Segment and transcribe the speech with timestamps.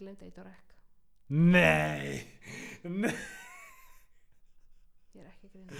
[0.00, 0.70] glemdi eitt á rekk
[1.30, 2.26] Nei.
[2.82, 3.12] Nei,
[5.14, 5.70] ég er ekki að grina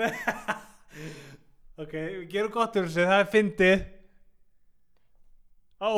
[0.00, 0.10] nei.
[1.78, 3.84] Ok, við gerum gott úr þessu Það er fyndið.
[5.84, 5.90] Ó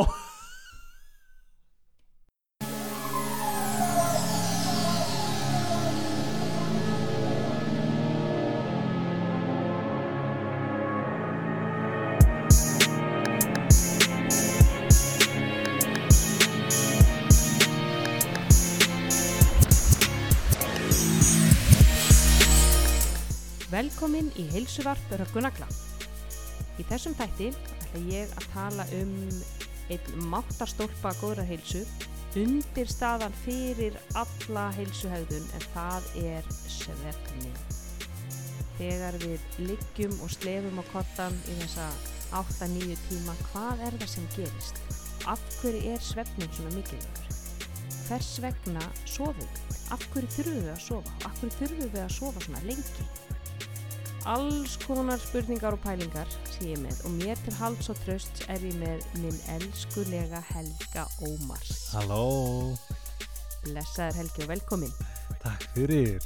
[24.38, 25.68] í heilsuvarp Röggunagla.
[26.78, 29.16] Í þessum þætti ætla ég að tala um
[29.88, 31.82] einn máttarstólpa góðra heilsu
[32.38, 37.56] undir staðan fyrir alla heilsuhegðun en það er svefnin.
[38.78, 41.88] Þegar við liggjum og slefum á kottan í þessa
[42.38, 44.82] 8-9 tíma, hvað er það sem gerist?
[45.28, 47.40] Af hverju er svefnin svona mikilvægur?
[48.06, 49.64] Hvers vegna sofum við?
[49.96, 51.16] Af hverju þurfum við að sofa?
[51.24, 53.08] Af hverju þurfum við að sofa svona lengi?
[54.28, 58.60] Alls konar spurningar og pælingar sé ég með og mér til hals og tröst er
[58.60, 61.88] ég með minn elskulega Helga Ómars.
[61.94, 62.76] Halló
[63.64, 64.92] Blessaður Helgi og velkomin.
[65.42, 66.20] Takk fyrir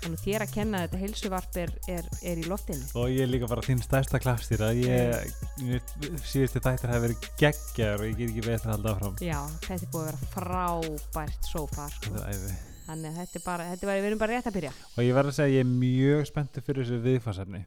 [0.00, 2.86] Þannig þér að kenna þetta heilsuvarp er, er, er í loftinu.
[2.96, 5.34] Og ég er líka bara þín stærsta klapstýra Ég,
[5.66, 5.92] ég
[6.24, 9.82] síðustu þættir hafi verið geggjar og ég get ekki betur að halda áfram Já, þetta
[9.82, 11.96] er búið að vera frábært svo far.
[11.98, 12.14] Sko.
[12.14, 12.58] Þetta er æði
[12.90, 14.72] Þannig að þetta er bara, þetta bara, við erum bara rétt að byrja.
[14.96, 17.66] Og ég verð að segja ég er mjög spenntur fyrir þessu viðfarsefni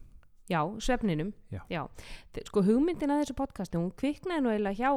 [0.52, 1.30] Já, svefninum.
[1.72, 1.86] Já.
[2.36, 4.90] Þe- Sko hugmyndin að þessu podcasti, hún kviknaði nú eiginlega hjá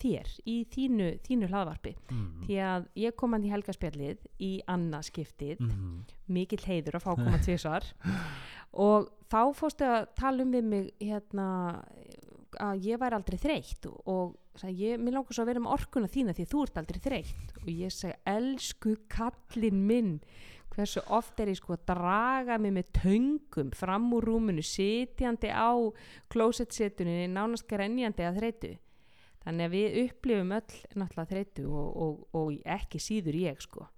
[0.00, 1.92] þér í þínu, þínu hlaðvarpi.
[2.08, 2.46] mm.
[2.46, 6.06] Því að ég kom hann í helgaspjallið í annað skiptið Mm.
[6.32, 7.84] mikill heiður að fá koma tvisvar
[8.72, 11.84] og þá fórstu að tala um við mig hérna
[12.60, 15.74] að ég væri aldrei þreytt og, og sagði, ég, mér langar svo að vera með
[15.74, 17.54] orkuna þína því þú ert aldrei þreytt.
[17.62, 20.12] Og ég segi, elsku kallinn minn
[20.74, 25.70] hversu oft er ég sko að draga mig með töngum fram úr rúminu, sitjandi á
[26.32, 28.72] klósettsetuninni, nánast grenjandi að þreytu?
[29.44, 33.88] Þannig að við upplifum öll náttúrulega þreytu og, og, og ekki síður ég sko.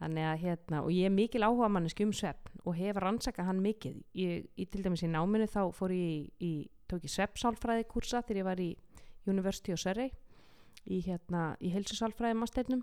[0.00, 3.60] Þannig að hérna, og ég er mikil áhuga manneski um svefn og hef rannsakað hann
[3.62, 4.00] mikið.
[4.18, 6.52] Ég, ég til dæmis í náminu þá fór ég í, í
[6.90, 8.70] tók ég sveppsálfræði kursa þegar ég var í
[9.26, 10.12] University of Surrey
[10.84, 12.82] í hérna, í heilsusálfræði masternum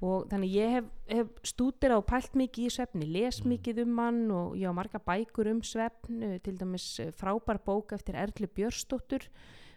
[0.00, 3.50] og þannig ég hef, hef stútir á pælt mikið í svefni, les Mm.
[3.52, 7.60] mikið um hann og ég á marga bækur um svefn eh, til dæmis eh, frábær
[7.60, 9.28] bók eftir Erlu Björsdóttur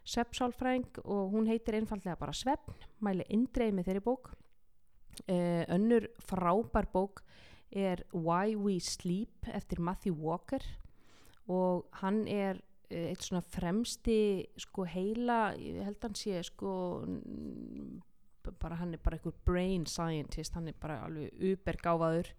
[0.05, 4.33] sveppsálfræðing og hún heitir einfallega bara svefn, mæli indreið með þeirri bók
[5.29, 7.23] uh, önnur frábær bók
[7.71, 10.63] er Why We Sleep eftir Matthew Walker
[11.47, 12.59] og hann er
[12.93, 14.17] eitt svona fremsti
[14.61, 16.73] sko heila, ég held hann sé sko
[18.59, 22.33] bara hann er bara einhver brain scientist hann er bara alveg ubergáfaður.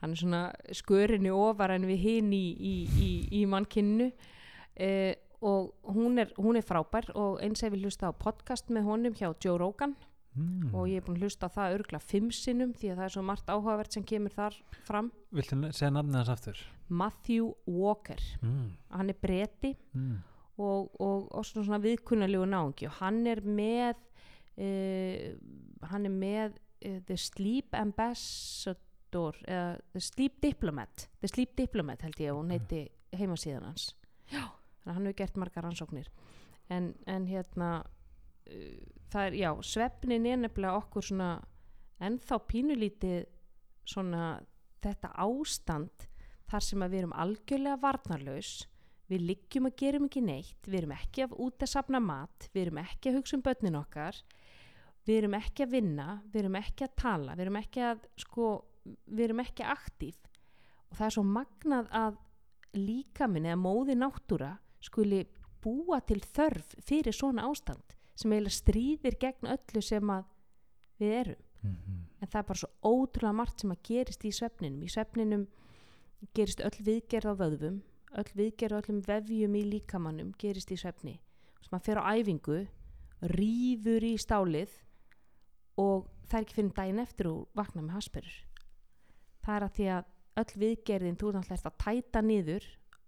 [0.00, 0.42] Hann er svona
[0.72, 2.74] skörinni ofar en við hinn í, í,
[3.04, 8.08] í, í mannkinnu uh, og hún er, hún er frábær og eins ef við hlusta
[8.08, 9.96] á podcast með honum hjá Joe Rogan
[10.36, 10.74] Mm.
[10.74, 13.22] og ég er búin að hlusta það örgla fimm sinnum því að það er svo
[13.26, 14.54] margt áhugavert sem kemur þar
[14.86, 16.60] fram Viltu segja nafnið hans aftur?
[16.88, 18.68] Matthew Walker Mm.
[18.90, 20.22] hann er breti Mm.
[20.58, 23.96] og, og, og svona, viðkunnalegu náungi og hann er með
[24.60, 25.34] uh,
[25.90, 26.54] hann er með
[26.86, 32.52] uh, The Sleep Ambassador eða The Sleep Diplomat The Sleep Diplomat held ég að hún
[32.54, 32.84] heiti
[33.18, 33.94] heimasíðan hans
[34.30, 34.44] já,
[34.86, 36.06] hann hefur gert margar rannsóknir
[36.70, 37.88] en, en hérna uh,
[39.10, 41.30] það er, já, svefnin er nefnilega okkur svona
[42.00, 43.24] ennþá pínulítið
[43.88, 44.24] svona
[44.80, 46.06] þetta ástand
[46.50, 48.52] þar sem að við erum algjörlega varnarlaus.
[49.10, 50.66] Við liggjum að gerum ekki neitt.
[50.66, 52.46] Við erum ekki að út að sapna mat.
[52.54, 54.18] Við erum ekki að hugsa um börnin okkar.
[55.06, 56.08] Við erum ekki að vinna.
[56.30, 57.34] Við erum ekki að tala.
[57.34, 58.50] Við erum ekki að sko,
[59.10, 60.18] við erum ekki aktív.
[60.90, 62.20] Og það er svo magnað að
[62.78, 64.52] líkaminn eða móði náttúra
[64.82, 65.24] skuli
[65.60, 70.26] búa til þörf fyrir svona ástand sem eiginlega stríðir gegn öllu sem að
[71.00, 71.44] við erum.
[71.60, 74.82] Mm en það er bara svo ótrúlega margt sem að gerist í svefninum.
[74.84, 75.46] Í svefninum
[76.36, 77.78] gerist öll viðgerð á vöðvum
[78.20, 81.14] öll viðgerð á öllum vefjum í líkamannum gerist í svefni.
[81.64, 82.58] Sem að fer á æfingu
[83.20, 84.72] rýfur í stálið
[85.80, 88.38] og það er ekki fyrir daginn eftir og vakna með hasperur
[89.44, 92.66] það er að því að öll viðgerðin þú náttúrulega ert að tæta niður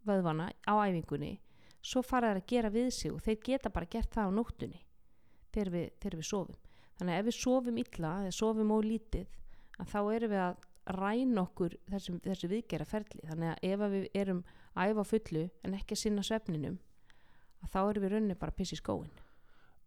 [0.08, 1.32] vöðvana á æfingunni
[1.82, 4.82] svo fara þær að gera við sig og þeir geta bara gert það á nóttunni
[5.52, 6.60] þegar við, þegar við sofum.
[6.98, 9.38] Þannig að ef við sofum illa eða sofum ólítið
[9.88, 14.40] þá erum við að ræna okkur þessu, þessu viðgera ferli þannig að ef við erum
[14.74, 16.78] æfa fullu en ekki að sinna svefninum
[17.70, 19.12] þá erum við rauninni bara að pissa í skóin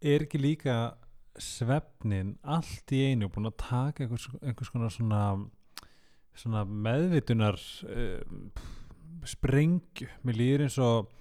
[0.06, 0.96] Er ekki líka
[1.42, 5.22] svefnin allt í einu búin að taka einhvers, einhvers konar svona
[6.36, 7.60] svona meðvitunar
[7.90, 8.50] um,
[9.28, 10.08] sprengju?
[10.24, 11.12] Mér líður eins og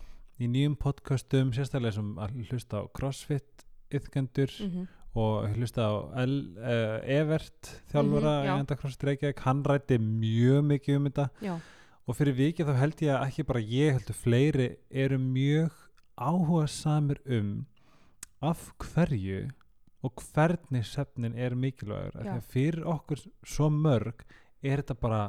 [0.42, 3.63] í nýjum podcastum sérstaklega sem að hlusta á CrossFit
[3.98, 5.94] yðkendur mm og hlusta á
[6.24, 8.54] El, uh, Evert þjálfara Mhm, í já.
[8.58, 11.26] Endakross Reykjavík hann rætti mjög mikið um þetta.
[11.40, 11.52] Já,
[12.08, 15.70] og fyrir vikið þá held ég að ekki bara ég heldur fleiri eru mjög
[16.18, 17.52] áhuga samir um
[18.42, 19.52] af hverju
[20.02, 22.18] og hvernig sefnin er mikilvægur.
[22.18, 24.26] Af því að fyrir okkur svo mörg
[24.64, 25.22] er þetta bara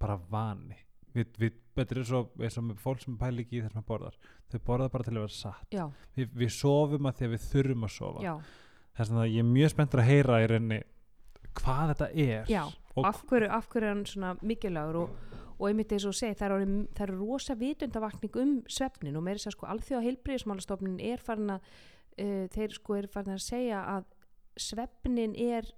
[0.00, 0.80] bara vani.
[1.14, 4.18] Við, við, þetta er svo, eins og fólk sem pæli ekki í þess að borðar.
[4.52, 5.74] Þau borða bara til að vera satt.
[5.74, 5.84] Já,
[6.16, 8.26] við, sofum að því að við þurfum að sofa.
[8.26, 8.34] Já.
[8.96, 10.82] þess að ég er mjög spenntur að heyra í reyni
[11.56, 12.52] hvað þetta er.
[12.52, 12.62] Já,
[13.00, 15.00] af hverju, af hverju er hann svona mikilvægur?
[15.02, 19.16] Og, og einmitt eins og þú segir, það er, það er rosa vitundavakning um svefnin
[19.16, 21.70] og meiri sér sko alþjóða heilbriðismálastofnin er farin að
[22.20, 24.10] uh, þeir sko er farin að segja að
[24.60, 25.70] svefnin er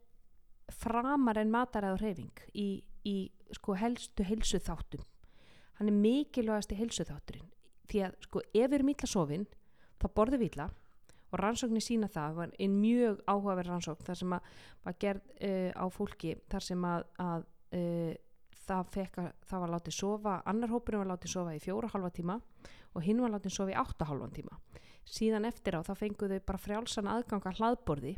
[0.75, 2.69] framar en mataræð og hreyfing í,
[3.07, 3.17] í
[3.57, 5.05] sko helstu heilsu þáttum
[5.79, 7.49] hann er mikilvægasti heilsu þátturinn
[7.89, 9.49] því að sko ef við erum illa sofin
[9.99, 10.69] þá borðum við illa
[11.29, 14.53] og rannsóknir sína það var einn mjög áhugaverð rannsókn þar sem að
[14.87, 17.47] var gerð uh, á fólki þar sem að, að
[17.77, 18.15] uh,
[18.69, 22.13] það, fekk að, það var látið sofa annar hópurinn var látið sofa í fjóra halva
[22.15, 22.39] tíma
[22.97, 24.57] og hinn var látið sofa í átta halvan tíma.
[25.09, 28.15] Síðan eftir á þá fenguðu bara frjálsan aðgang að hlaðborði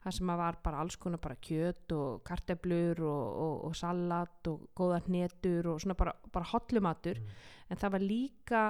[0.00, 4.70] þar sem var bara alls konar bara kjöt og karteblur og, og, og salat og
[4.76, 7.20] góða hnetur og svona bara, bara hotlumatur
[7.68, 8.62] en það var líka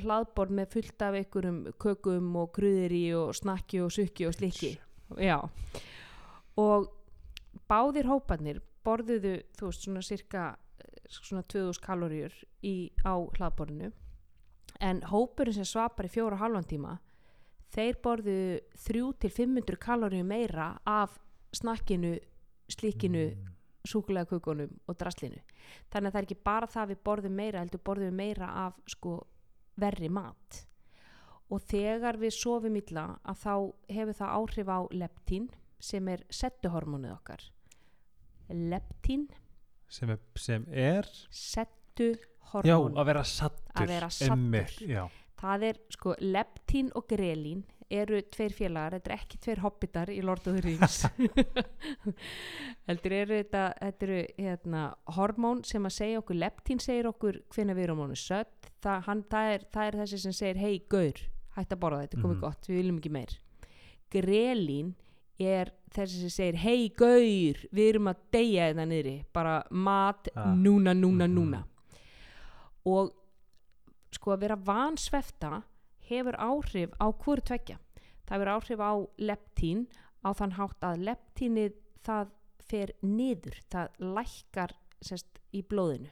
[0.00, 4.72] hlaðborð með fullt af einhverjum kökum og kruðiri og snakki og sukki og slikki.
[5.18, 5.36] Já.
[6.60, 6.88] Og
[7.70, 10.44] báðir hópanir borðuðu þú veist svona cirka
[10.80, 13.92] eh, svona 2000 kaloríur í, á hlaðborðinu.
[14.80, 16.96] En hópurinn sem svapar í fjóra halvan tíma
[17.74, 21.18] þeir borðuðu 3-500 kaloríu meira af
[21.56, 22.16] snakkinu,
[22.70, 23.46] slikkinu Mm.
[23.88, 25.38] súkulega kukunum og draslinu.
[25.90, 28.48] Þannig að það er ekki bara það að við borðum meira heldur borðum við meira
[28.66, 29.14] af sko
[29.80, 30.66] verri mat.
[31.50, 33.54] Og þegar við sofum illa að þá
[33.88, 35.48] hefur það áhrif á leptín
[35.80, 37.40] sem er settuhormónið okkar.
[38.50, 39.28] Leptín.
[39.88, 41.08] Sem er, sem er?
[41.08, 45.10] Já, settuhormón að vera sattur Að vera saddur.
[45.40, 50.20] Það er sko leptín og grelín eru tveir félagar, þetta er ekki tveir hobbitar í
[50.22, 51.00] Lord of the Rings
[52.88, 54.82] heldur eru þetta þetta eru hérna
[55.16, 59.22] hormón sem að segja okkur, leptín segir okkur hvenær við erum honum sött það, hann,
[59.32, 61.22] það, er, það er þessi sem segir hei gaur,
[61.56, 62.42] hætt að borða þetta, komið Mhm.
[62.46, 63.38] gott við viljum ekki meir
[64.14, 64.92] grelín
[65.40, 70.54] er þessi sem segir hei gaur, við erum að deyja þetta niðri, bara mat Ah.
[70.54, 71.34] núna, núna, Mhm.
[71.34, 71.64] núna
[72.86, 73.12] og
[74.20, 75.62] sko að vera vansvefta
[76.10, 77.78] hefur áhrif á hvort tveggja.
[78.28, 79.86] Það hefur áhrif á leptín
[80.20, 82.34] á þann hátt að leptínið það
[82.70, 86.10] fer niður það lækkar sest, í blóðinu.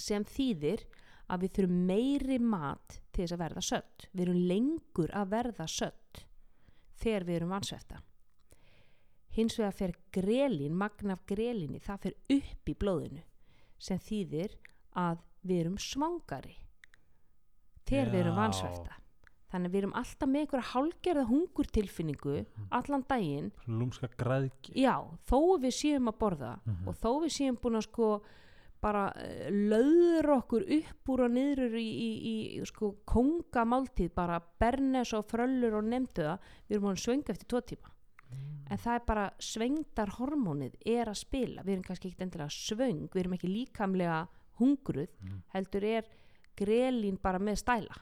[0.00, 0.86] Sem þýðir
[1.28, 4.08] að við þurfum meiri mat til þess að verða sött.
[4.12, 6.24] Við erum lengur að verða sött
[7.04, 8.00] þegar við erum vansvefta.
[9.34, 13.22] Hins vegar fer grelin, magn af grelinni það fer upp í blóðinu
[13.84, 14.56] sem þýðir
[14.96, 16.56] að við erum svangari.
[17.84, 19.00] Þegar við erum vansvefta
[19.54, 22.36] þannig að við erum alltaf með einhverja hálgerða hungurtilfinningu
[22.74, 23.52] allan daginn.
[23.70, 24.94] Lúmska græðki já,
[25.30, 26.88] þó við séum að borða Mhm.
[26.88, 28.08] og þó við séum búin að sko
[28.82, 32.10] bara uh, löður okkur upp úr og niður í, í,
[32.60, 37.46] í sko kongamáltíð bara bernes og fröllur og nefndu það við erum að svönga eftir
[37.48, 37.90] tvo tíma.
[38.70, 43.08] En það er bara svengdar hormónið er að spila, við erum kannski ekki endilega svöng,
[43.12, 44.26] við erum ekki líkamlega
[44.60, 45.42] hungruð, Mm.
[45.54, 46.04] heldur er
[46.56, 47.96] grelín bara með stæla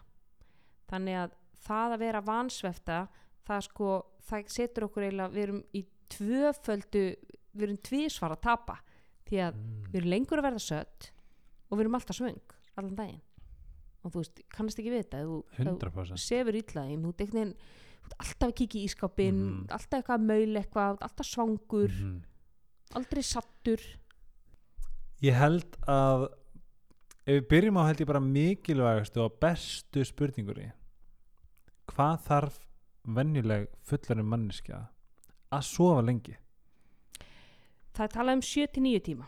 [0.91, 1.31] þannig að
[1.67, 3.09] það að vera vansvefta
[3.47, 7.05] það sko, það setur okkur eiginlega, við erum í tvöföldu
[7.55, 8.79] við erum tvísvar að tapa
[9.27, 9.85] því að Mm.
[9.93, 11.11] við erum lengur að verða sött
[11.71, 12.41] og við erum alltaf svöng
[12.77, 13.21] allan daginn
[14.05, 17.15] og þú veist, kannast ekki ef þú- ef þú 100% sefur illa þeim, þú
[18.03, 19.67] ert alltaf að kíkja í ískápin Mhm.
[19.71, 22.23] alltaf eitthvað að maul eitthvað, alltaf svangur Mhm.
[22.95, 23.81] aldrei sattur
[25.23, 26.29] ég held að
[27.23, 30.73] ef við byrjum á held ég bara mikilvægastu og bestu spurningunni
[31.93, 32.57] hvað þarf
[33.03, 34.81] venjuleg fullarinn manneskja
[35.53, 36.35] að sofa lengi?
[37.93, 39.27] Það er talað um 7-9 tíma.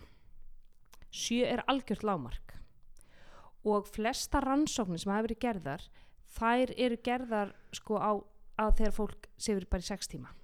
[1.14, 2.54] 7 er algjört lámark
[3.64, 5.84] og flesta rannsóknir sem hafa verið gerðar
[6.34, 8.12] þær eru gerðar sko á,
[8.58, 10.34] á þegar fólk sefur bara í 6 tíma.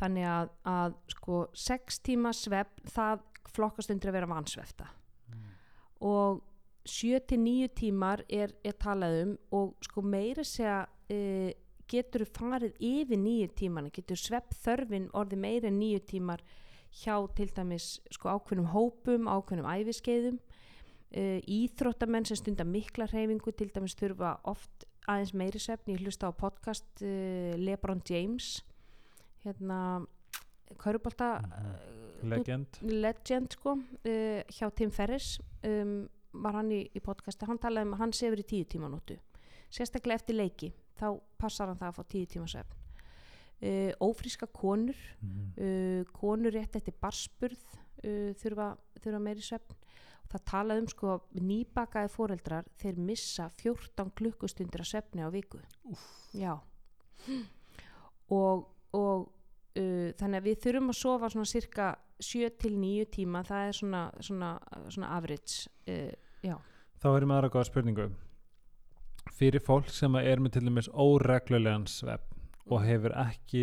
[0.00, 4.90] Þannig að, að sko 6 tíma svefn það flokkast undir að vera vansvefta
[6.00, 6.40] og
[6.88, 11.50] 7-9 tímar er, er talað um og sko meira segja uh,
[11.90, 16.42] getur farið yfir nýju tímana, getur svepp þörfin orðið meira en nýju tímar
[17.02, 23.70] hjá til dæmis sko ákveðnum hópum, ákveðnum æfiskeiðum uh, íþróttamenn sem stundar mikla hreyfingu til
[23.74, 28.60] dæmis þurfa oft aðeins meiri svefn, ég hlusta á podcast uh, Lebron James.
[29.44, 30.06] Hérna
[30.78, 31.40] Körubolta
[32.22, 32.78] legend.
[32.82, 37.94] legend sko uh, hjá Tim Ferriss um, var hann í, í podcasti, hann talaði um
[37.96, 39.16] að hann sefur í tíu tíma nótu
[39.70, 42.76] sérstaklega eftir leiki þá passar hann það að fá tíu tíma svefn.
[43.60, 45.50] Uh, ófríska konur Mhm.
[45.58, 47.60] uh, konur rétt eftir barspurð
[48.04, 49.76] uh, þurfa, þurfa meiri svefn.
[50.30, 55.58] Það talaði um sko nýbakaði foreldrar þeir missa 14 klukkustundir af svefni á viku.
[55.84, 56.04] Úff.
[56.32, 56.54] já.
[58.30, 59.32] Og, og
[59.76, 63.78] uh, þannig að við þurfum að sofa svona cirka 7 til 9 tíma það er
[63.78, 64.50] svona, svona,
[64.88, 66.12] svona average uh,
[67.00, 68.06] Þá erum við aðra góða spurningu.
[69.36, 72.26] Fyrir fólk sem er með til dæmis óreglulegan svepp
[72.70, 73.62] og hefur ekki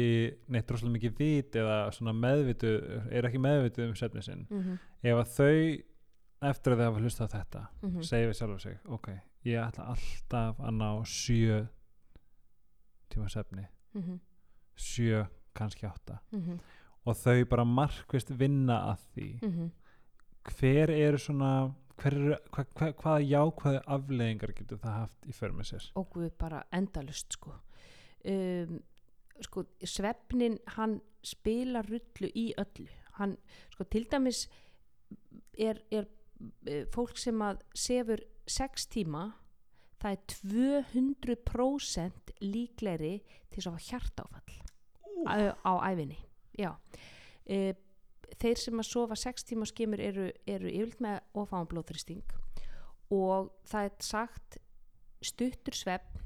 [0.52, 2.72] neitt rosalega mikið vit eða svona meðvitu
[3.14, 7.04] er ekki meðvitu um svefni sinn mm -hmm, ef að þau eftir að þau hafa
[7.04, 8.04] hlustað þetta mm -hmm.
[8.10, 9.08] segja við sjálfur sig ok,
[9.46, 11.68] ég ætla alltaf að ná sjö
[13.10, 13.68] tíma svefni.
[13.94, 14.20] Mm -hmm.
[15.58, 16.20] Kannski átta.
[16.32, 16.60] Mm -hmm.
[17.06, 19.30] og þau bara markvist vinna að því.
[19.42, 19.72] Mm
[20.48, 21.52] hver eru svona
[21.98, 25.88] hver eru, hva, hva, hvaða jákvæðu afleðingar getur það haft í för með sér?
[26.00, 27.56] Og Guð bara endalust sko.
[28.28, 28.78] Um,
[29.42, 32.88] sko svefnin hann spila rullu í öllu.
[33.18, 33.36] Hann
[33.74, 34.46] sko til dæmis
[35.58, 36.06] er, er
[36.68, 39.26] eh, fólk sem að sefur 6 tíma
[39.98, 40.22] það er
[40.94, 44.67] 200% líklegri til þess að hafa hjartáfall
[45.26, 46.20] á, á æfinni
[46.58, 46.76] já.
[47.46, 47.74] E,
[48.38, 52.38] þeir sem að sofa 6 tíma skimur eru, eru yfirlt með ofáðan blóðþristing
[53.16, 54.58] og það er sagt
[55.24, 56.26] stuttur svefn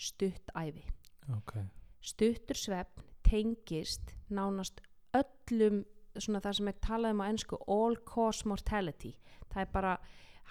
[0.00, 0.86] stutt æfi
[1.34, 1.56] ok,
[2.00, 4.80] stuttur svefn tengist nánast
[5.16, 5.84] öllum
[6.18, 9.12] svona það sem er talað um á ennsku all cause mortality.
[9.50, 9.94] Það er bara,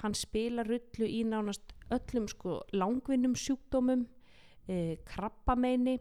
[0.01, 4.05] hann spila rullu í nánast öllum sko langvinnum sjúkdómum
[4.69, 5.97] e, krabbameini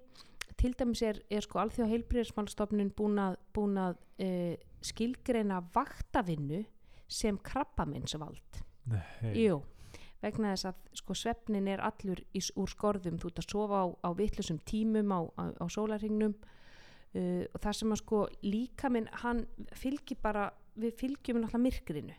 [0.59, 4.29] til dæmis er, er sko alþjóða heilbriðismálstofnun búin að, búin að e,
[4.85, 6.65] skilgreina vaktavinnu
[7.09, 8.59] sem krabbameinsvald.
[8.91, 9.33] Nei.
[9.45, 9.61] Jú,
[10.23, 13.19] vegna þess að sko svefnin er allur í, s- úr skorðum.
[13.23, 17.79] Þú ert að sofa á, á vitlusum tímum á, á, á sólarhingnum uh, og það
[17.81, 19.45] sem að sko líka minn hann
[19.79, 20.49] fylgir bara
[20.79, 22.19] við fylgjum náttúrulega myrkrinu.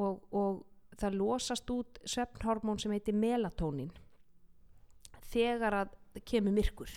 [0.00, 0.64] Og, og
[1.00, 3.90] það losast út svefnhormón sem heitir melatónin
[5.30, 5.94] þegar að
[6.26, 6.92] kemur myrkur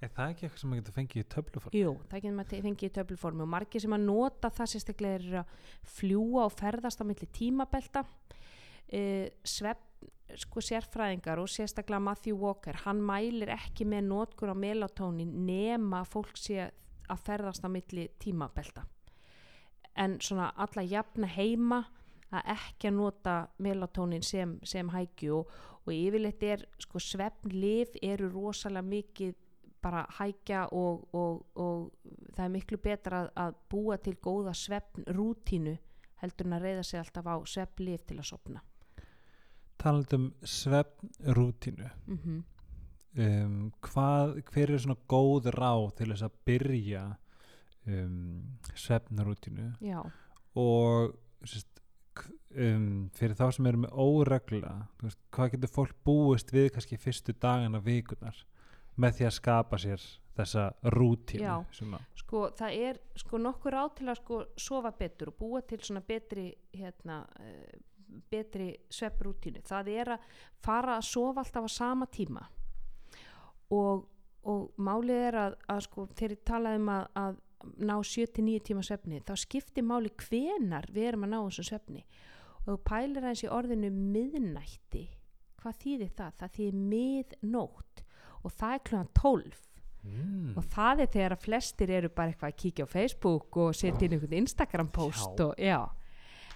[0.00, 2.88] er það ekki eitthvað sem maður getur fengið í töfluform Jú, það getur maður fengið
[2.88, 5.54] í töfluformi og margir sem að nota það sérstaklega er að
[5.96, 8.02] fljúa og ferðast á milli tímabelta.
[8.86, 9.84] Uh, svepp
[10.36, 16.36] sko sérfræðingar og sérstaklega Matthew Walker, hann mælir ekki með notkur á melatónin nema fólk
[16.38, 16.66] sé
[17.06, 18.84] að ferðast á milli tímabelta.
[19.96, 21.84] En svona alla jafna heima
[22.34, 25.50] að ekki að nota melatónin sem, sem hækju og,
[25.86, 29.36] og yfirleitt er sko svefnlif eru rosalega mikið
[29.86, 31.90] bara hækja og, og, og
[32.34, 35.76] það er miklu betra að, að búa til góða svefnrútínu
[36.22, 38.64] heldur en að reyða sig alltaf á svefnlif til að sopna
[39.78, 42.42] talandum svefnrútínu mm -hmm.
[43.22, 47.16] um, hvað, hver er svona góð ráð til þess að byrja
[47.86, 49.72] um, svefnrútínu?
[49.80, 50.00] Já,
[50.54, 51.14] og
[51.44, 51.80] sérst,
[52.56, 57.32] um, fyrir þá sem eru með óregla veist, hvað getur fólk búist við kannski fyrstu
[57.32, 58.46] dagana vikunar
[58.96, 61.56] með því að skapa sér þessa rútínu Já.
[62.20, 66.02] sko það er sko nokkur á til að sko sofa betur og búa til svona
[66.04, 67.76] betri hérna uh,
[68.30, 70.28] betri svefnrútínu það er að
[70.64, 72.44] fara að sofa alltaf á sama tíma.
[73.74, 74.06] Og,
[74.46, 77.42] og málið er að, að sko þegar ég talaði um að, að
[77.82, 82.04] ná 7-9 tíma svefni þá skiptir máli hvenar við erum að ná þessum svefni.
[82.64, 85.04] Og þú pælir aðeins í orðinu miðnætti.
[85.60, 86.36] Hvað þýðir það?
[86.40, 88.05] Það þýðir miðnótt
[88.46, 89.60] og það er klúan 12
[90.06, 93.76] mm, og það er þegar að flestir eru bara eitthvað að kíkja á Facebook og
[93.76, 95.46] setja inn einhvern Instagram post Já.
[95.48, 95.80] og já.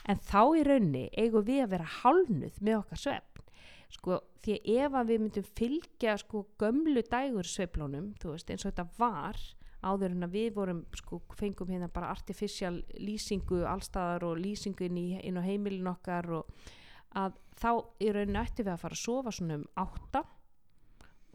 [0.09, 3.47] En þá í raunni eigum við að vera hálnuð með okkar svefn.
[3.91, 8.87] Sko því ef að við myndum fylgja sko gömlu dægur sveflónum veist eins og þetta
[8.97, 9.41] var
[9.81, 14.99] áður en að við vorum sko fengum hérna bara artificial lýsingu allstaðar og lýsingu inn,
[15.01, 16.69] í, inn á heimilin okkar og
[17.17, 17.71] að þá
[18.01, 20.25] í rauninni ættum við að fara að sofa svona um átta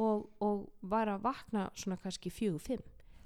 [0.02, 2.86] og, og var að vakna svona kannski fjögur, fimm.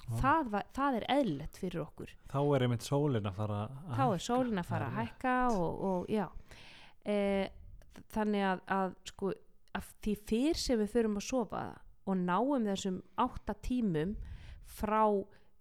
[0.09, 0.17] Vá.
[0.23, 2.13] það, það er eðlilegt fyrir okkur.
[2.31, 5.83] Þá er einmitt sólin að fara að þá er sólin að fara að hækka og,
[5.89, 6.25] og já.
[7.05, 7.17] E,
[8.15, 9.33] þannig að, að sko
[9.77, 11.63] að því fyrr sem við förum að sofa
[12.09, 14.15] og náum þessum átta tímum
[14.79, 15.03] frá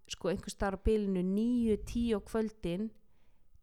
[0.09, 2.89] sko einhvers staðar á bylunu 9-10 á kvöldin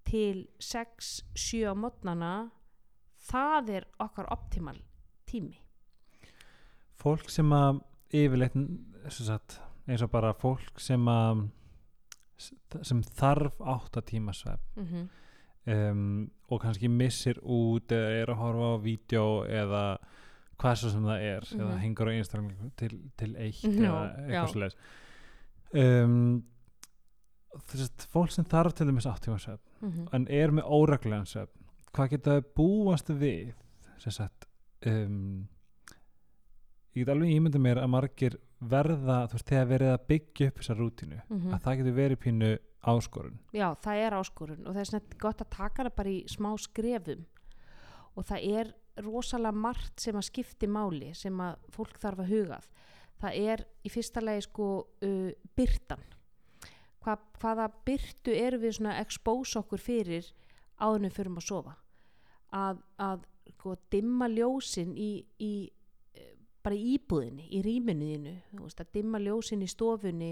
[0.05, 2.33] til 6-7 á mótnana
[3.25, 4.77] það er okkar optimal
[5.25, 5.64] tími
[7.05, 7.81] fólk sem að
[8.15, 8.55] yfirleitt
[9.13, 11.45] sagt, eins og bara fólk sem að
[12.83, 15.05] sem þarf átta tíma svefn mm -hmm.
[15.91, 19.83] um, og kannski missir út eða er að horfa á vídeo eða
[20.59, 21.79] hvað svo sem það er eða Mhm.
[21.79, 24.27] hengur á Instagram til, til eitt Já, eða já.
[24.27, 24.75] eitthvað svoleiðis
[25.73, 26.43] um,
[27.55, 30.07] að fólk sem þarf til dæmis átt tíma svefn Mhm.
[30.13, 33.53] en er með óreglulegan svefn hvað geta þau búast við
[33.97, 34.45] sem sagt
[34.85, 35.47] um,
[36.95, 40.59] ég get alveg ímyndið mér að margir verða, þú veist, þegar verið að byggja upp
[40.61, 41.53] þessa rútínu, Mhm.
[41.53, 42.51] að það getur verið pínu
[42.85, 43.37] áskorun.
[43.53, 46.51] Já, það er áskorun og það er svona gott að taka það bara í smá
[46.57, 47.25] skrefum.
[48.15, 48.73] Og það er
[49.03, 52.67] rosalega margt sem að skipti máli sem að fólk þarf að hugað
[53.21, 54.67] það er í fyrsta lagi sko
[55.03, 55.99] uh, byrtan
[57.03, 60.31] Hva, hvaða byrtu eru við svona expose okkur fyrir
[60.79, 61.75] áðunum fyrir að sofa?
[62.53, 65.69] Að, að sko, dimma ljósin í, í
[66.65, 70.31] bara í íbúðinni, í rýminuðinu að dimma ljósin í stofunni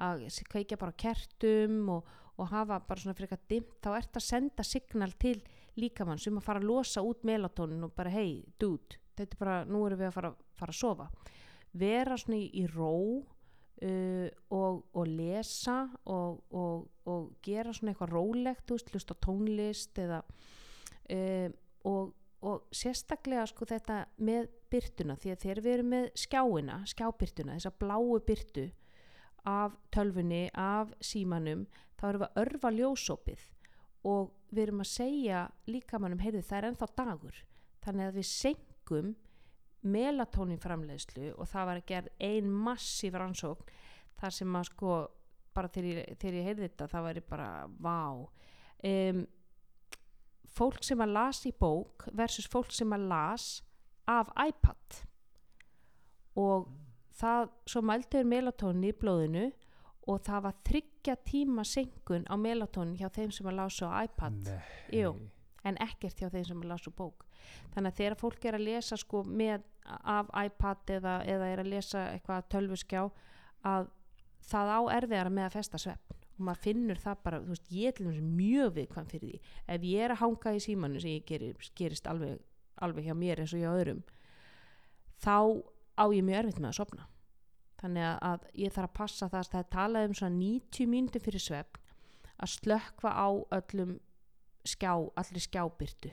[0.00, 2.08] að kveikja bara kertum og,
[2.38, 5.36] og hafa bara svona fyrir eitthvað dimmt þá ert að senda signal til
[5.80, 9.58] líkamann sem að fara að losa út melatonin og bara hei, dude, þetta er bara
[9.68, 11.08] nú erum við að fara, fara að sofa.
[11.72, 16.88] Vera svona í, í ró uh, og, og lesa og, og,
[17.44, 20.22] gera svona eitthvað rólegt, þú veist, hlusta tónlist eða
[21.12, 21.61] og
[22.72, 28.20] sérstaklega sko þetta með byrtuna því að þegar við erum með skjáina, skjábyrtuna þessa bláu
[28.26, 28.68] byrtu
[29.48, 31.66] af tölfunni, af símanum
[31.98, 33.48] þá erum við að örfa ljósopið
[34.08, 37.36] og við erum að segja líkamannum, heyrðu það er ennþá dagur.
[37.82, 39.12] Þannig að við sengum
[39.82, 43.70] melatonin framleiðslu og það var að gera ein massíf rannsókn
[44.20, 44.96] þar sem að sko
[45.52, 47.48] bara þegar ég, þegar ég heyrði þetta það væri bara
[47.82, 48.00] vá.
[48.82, 49.24] Um,
[50.48, 53.48] fólk sem að las í bók versus fólk sem að las
[54.10, 55.02] af iPad
[56.38, 56.70] og
[57.18, 59.44] það svo mælduður melatonin í blóðinu
[60.10, 64.50] og það var þryggja tíma senkun á melatonin hjá þeim sem að lása á iPad.
[64.90, 65.14] Jú.
[65.62, 67.26] en ekkert hjá þeim sem að lása úr bók
[67.74, 71.70] þannig að þegar fólk er að lesa sko með af iPad eða, eða er að
[71.70, 73.04] lesa eitthvað tölvuskjá
[73.66, 73.86] að
[74.42, 78.00] það á erfiðara með að festa svepp og maður finnur það bara, þú veist, ég
[78.02, 81.68] er mjög viðkvæm fyrir því, ef ég er að hanga í símanu sem ég gerir,
[81.78, 82.40] gerist alveg
[82.82, 84.02] alveg hjá mér eins og hjá öðrum
[85.22, 85.36] þá
[85.98, 87.08] á ég mjög erfitt með að sopna
[87.82, 91.24] þannig að, ég þarf að passa það að það er talað um svona 90 mínútur
[91.24, 91.78] fyrir svepp
[92.42, 93.28] að slökva á
[93.58, 93.94] öllum
[94.66, 96.12] skjá, allri skjábyrtu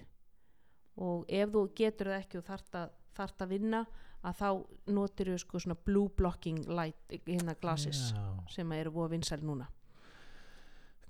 [0.99, 3.83] og ef þú getur það ekki og þart að, þart að vinna
[4.19, 4.49] að þá
[4.91, 8.23] notur þú sko svona blue blocking light hérna glasses Já.
[8.51, 9.69] sem eru voða vinsæl núna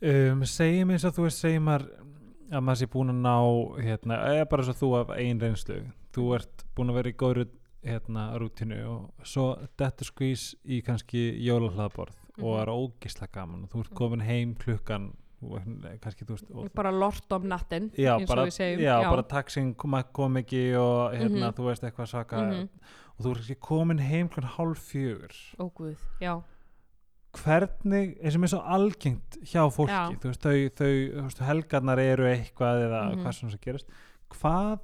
[0.01, 1.87] um, segjum eins og þú veist segjum að
[2.59, 3.35] maður sé búin að ná
[3.85, 5.81] hérna, eða bara svo þú af ein reynslu
[6.15, 7.47] þú ert búin að vera í góðru
[7.85, 9.45] hérna, rútinu og svo
[9.79, 12.61] dettur skvís í kannski jólahlaðborð og Mhm.
[12.61, 13.97] er ógislega gaman og þú ert Mhm.
[13.97, 15.61] komin heim klukkan og
[16.01, 19.93] kannski þú veist og, bara lort om natten já, eins og bara, bara taxin kom,
[20.37, 21.55] ekki og hérna, Mhm.
[21.55, 22.69] þú veist eitthvað svaka Mhm.
[23.19, 26.41] og þú ert komin heim klukkan hálf fjögur ó guð, já,
[27.37, 30.17] hvernig, eins og mér svo algengt hjá fólki, Já.
[30.17, 33.21] þú veist, þau, þau veist, helgarnar eru eitthvað eða Mhm.
[33.23, 33.87] hvað sem það gerist
[34.29, 34.79] hvað,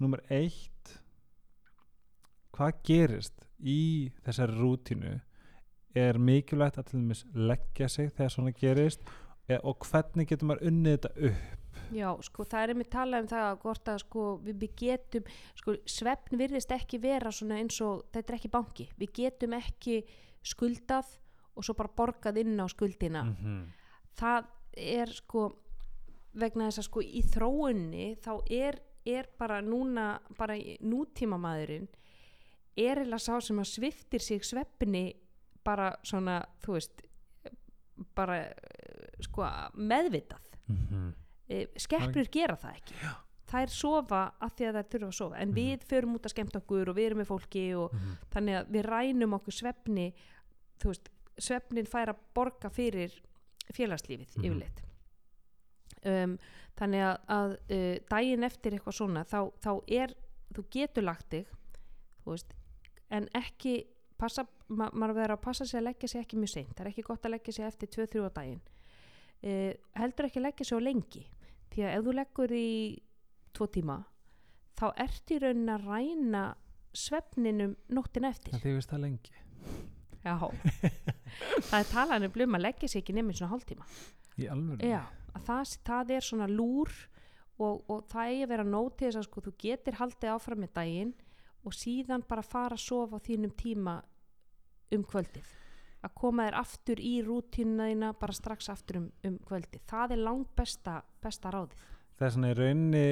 [0.00, 0.98] nummer eitt
[2.56, 5.20] hvað gerist í þessari rútínu?
[5.96, 9.00] Er mikilvægt að til dæmis leggja sig þegar svona gerist?
[9.48, 11.62] E og hvernig getur maður unnið þetta upp?
[11.94, 15.22] Já, sko það er einmitt talað um það að hvort að sko við, við getum,
[15.54, 20.00] sko svefn virðist ekki vera svona eins og þetta er ekki banki, við getum ekki
[20.42, 21.06] skuldað
[21.56, 23.66] og svo bara borgað inn á skuldina -hmm.
[24.16, 24.44] það
[24.76, 25.46] er sko
[26.34, 31.88] vegna þess að sko í þróunni þá er, er bara núna bara í- nútímamaðurinn
[32.76, 35.14] er eða sá sem að sviftir sig svefni
[35.64, 37.02] bara svona þú veist
[38.14, 38.52] bara
[39.20, 41.14] sko meðvitað Mm
[41.48, 43.12] Eh, skepnur gera það ekki Já.
[43.46, 45.54] þær sofa af því að þær þurfa að sofa en Mhm.
[45.54, 47.92] við förum út að skemmta okkur og við erum með fólki og
[48.32, 50.12] þannig að við rænum okkur svefni
[50.80, 53.12] þú veist, svefnin fær að borga fyrir
[53.74, 54.44] félagslífið Mhm.
[54.44, 54.82] yfirleitt.
[56.06, 56.36] Um,
[56.78, 60.12] þannig að, að uh, daginn eftir eitthvað svona þá, þá er,
[60.54, 61.46] þú getur lagt þig
[62.22, 62.52] þú veist,
[63.10, 63.72] en ekki
[64.18, 66.90] passa, ma maður verður að passa sig að leggja sig ekki mjög seint, það er
[66.92, 68.60] ekki gott að leggja sig eftir 2-3 á daginn.
[69.46, 71.24] Uh, heldur ekki að leggja sig á lengi.
[71.74, 72.68] Því að ef þú leggur í
[73.56, 73.96] tvo tíma
[74.76, 76.44] þá ertu í raunin að ræna
[76.96, 78.52] svefninum nóttina eftir.
[78.54, 79.42] Það þið veist það lengi
[80.26, 80.36] Já,
[81.68, 83.86] það er talað um blum að leggja sig ekki nefnir svona hálftíma.
[84.36, 86.96] Í alveg Já, að það, það er svona lúr
[87.62, 90.64] og, og það eigi að vera nót til þess að sko, þú getur haldið áfram
[90.64, 91.14] með daginn
[91.66, 93.96] og síðan bara fara að sofa á þínum tíma
[94.94, 95.54] um kvöldið.
[96.04, 99.82] Að koma þér aftur í rútínuna þína bara strax aftur um, um kvöldið.
[99.88, 101.88] Það er langt besta, besta ráðið.
[102.16, 103.06] Það er svona í rauninni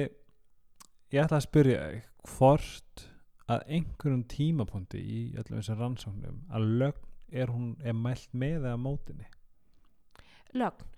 [1.15, 3.05] ég ætla að spyrja þig hvort
[3.51, 8.77] að einhverjum tímapunkti í öllum þessum rannsóknum að lögn er hún er mælt með eða
[8.81, 9.29] mótinni
[10.55, 10.91] lögn.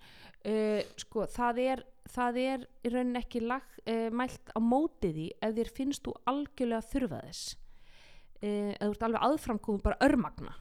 [0.48, 5.24] Uh, sko það er það er í rauninni ekki lag, uh, mælt á mótið því
[5.44, 10.54] ef þér finnst þú algjörlega þurfa þess uh, eða þú ert alveg aðframkomið bara örmagna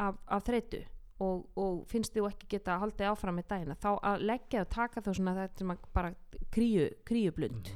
[0.00, 0.80] af, af þreytu
[1.22, 5.04] og, og finnst þú ekki geta haldið áfram með dagina þá að leggja og taka
[5.04, 6.12] þá svona þetta sem að bara
[6.54, 7.70] kríu, kríublund.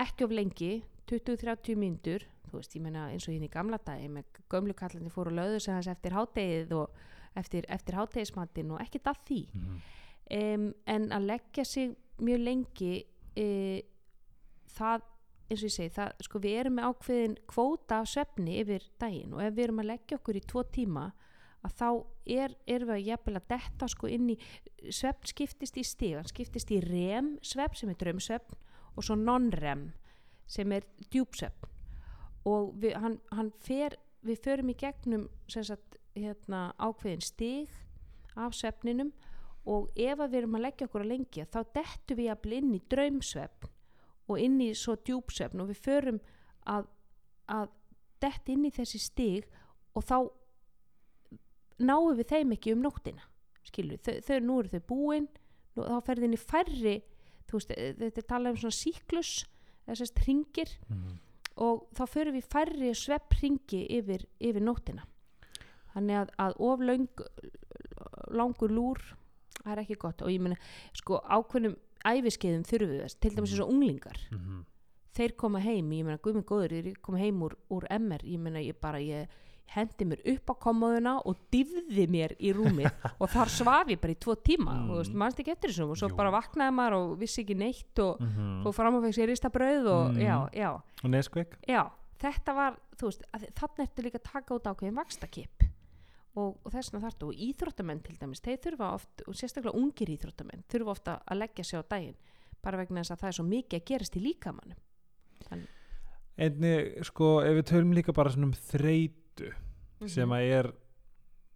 [0.00, 0.72] Ekki of lengi
[1.10, 5.12] 20-30 mínútur þú veist, ég meina eins og hinn í gamla dagi með gömlu kallandi
[5.12, 7.00] fóru löðu sem hans eftir hádegið og
[7.38, 9.78] eftir, eftir hádegismatinn og ekkert að því mm.
[10.38, 12.92] um, en að leggja sig mjög lengi
[13.38, 13.46] e,
[14.76, 15.08] það
[15.52, 19.34] eins og ég segi, það, sko við erum með ákveðin kvóta af svefni yfir daginn
[19.36, 21.08] og ef við erum að leggja okkur í tvo tíma
[21.62, 21.88] að þá
[22.34, 24.36] er, erum við að jafnvel að detta sko inn í
[24.90, 28.58] svefn skiptist í stig, hann skiptist í rem svefn sem er draumsvefn
[28.92, 29.90] og svo non-rem
[30.52, 31.70] sem er djúpsvefn
[32.48, 37.70] og við, hann, hann fer, við förum í gegnum sagt, hérna, ákveðin stig
[38.36, 39.12] af svefninum
[39.68, 42.74] og ef við erum að leggja okkur að lengja þá dettu við að bli inn
[42.74, 43.70] í draumsvefn
[44.32, 46.18] og inn í svo djúpsvefn og við förum
[46.70, 46.88] að,
[47.46, 47.70] að
[48.22, 49.46] dett inn í þessi stig
[49.94, 50.16] og þá
[51.82, 53.28] náum við þeim ekki um nóttina
[53.66, 55.28] skilur, þau, þau nú eru þau búin
[55.76, 56.96] nú, þá ferði inn í færri
[57.52, 59.32] veist, e, þetta er talað um svona síklus
[59.88, 61.18] þessast ringir Mm.
[61.56, 65.04] og þá förum við færri sveppringi yfir, yfir nóttina
[65.94, 67.08] þannig að, að of löng,
[68.32, 69.00] langur lúr
[69.62, 70.56] það er ekki gott og ég meina
[70.96, 71.76] sko ákveðnum
[72.08, 74.64] æfiskeiðum þurfum við þess til dæmis eins og unglingar Mm.
[75.12, 78.62] þeir koma heim, ég meina guðminn góður þeir koma heim úr, úr MR ég meina
[78.64, 79.28] ég bara ég
[79.72, 82.90] hendi mér upp á kommóðuna og divði mér í rúmið
[83.22, 84.90] og þar svaf ég bara í tvo tíma Mm.
[84.90, 86.16] og mannst ekki eftir þessum og svo Jú.
[86.16, 88.62] bara vaknaði maður og vissi ekki neitt og Mm.
[88.64, 90.20] fór fram og fekk sér ristabrauð og Mm.
[90.20, 90.70] já, já
[91.04, 93.22] og neskvik Já, þetta var, þú veist,
[93.54, 95.64] þannig ertu líka að taka út ákveðin vakstakip
[96.36, 100.08] og, og þess vegna þartu og íþróttamenn til dæmis, þeir þurfa oft, og sérstaklega ungir
[100.08, 102.14] íþróttamenn, þurfa ofta að leggja sig á daginn,
[102.62, 104.78] bara vegna þess að það er svo mikið að gerast í líkamannum.
[106.38, 108.54] einni sko ef við tölum líka bara svona um
[109.36, 110.70] þreytu sem að er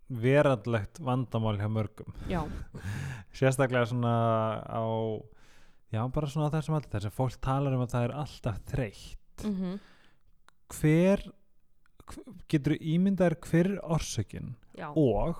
[0.08, 2.12] verandlegt vandamál hjá mörgum.
[2.30, 2.44] Já,
[3.36, 4.12] sérstaklega svona
[4.70, 4.84] á
[5.92, 9.44] já bara svona þessum alltaf þess að fólk talar um að það er alltaf þreytt.
[9.50, 9.78] Mm
[10.66, 11.20] hver
[12.10, 15.38] hv- getur ímyndar hver er orsökin já, og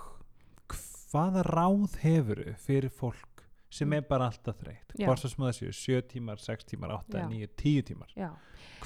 [1.10, 3.42] hvaða ráð hefur fyrir fólk
[3.74, 4.94] sem er bara alltaf þreytt?
[5.00, 7.26] Hvort sem það séu 7 tímar, 6 tímar, 8, Já.
[7.26, 8.12] 9, 10 tímar.
[8.14, 8.30] Já.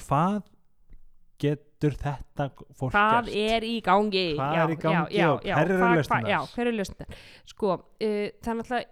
[0.01, 0.41] hvað
[1.41, 4.25] getur þetta fólk Hvað gert er í gangi?
[4.37, 5.77] Hvað já, er í gangi já, og já, eru?
[6.29, 7.21] Já, hver eru lausnirnar?
[7.49, 8.83] Sko, uh, er náttúrulega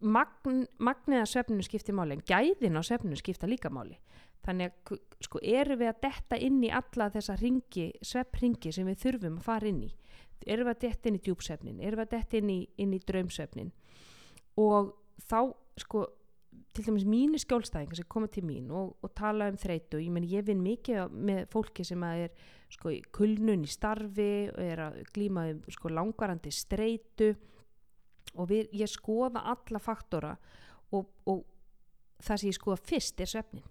[0.00, 3.96] magn, magnið að svefninu skiptir máli en gæðin á svefninu skipta líka máli
[4.44, 9.00] þannig að sko erum við að detta inn í alla þessa ringi, svefnringi sem við
[9.06, 9.90] þurfum að fara inn í
[10.44, 13.72] erum við að detta inn í djúpsvefnin erum við að detta inn í, í draumsvefnin
[14.60, 14.92] og
[15.24, 15.38] þá
[15.80, 16.04] sko
[16.74, 20.30] til dæmis mínir skjólstæðingar sem koma til mín og, og tala um þreytu ég, meni,
[20.34, 22.32] ég vinn mikið með fólki sem er
[22.72, 27.30] sko kulnun í starfi og er að glíma um sko langvarandi streitu
[28.34, 30.32] og við, ég skoða alla faktora
[30.94, 31.44] og, og
[32.24, 33.70] það sem ég skoða fyrst er svefnin.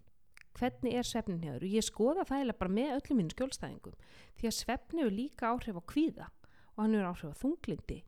[0.53, 1.65] Hvernig er svefnin hjá þér?
[1.65, 3.95] Og ég skoða það bara með öllum mínum skjólstæðingum
[4.39, 6.27] því að svefni hefur líka áhrif á kvíða
[6.73, 7.99] og hann hefur áhrif á þunglindi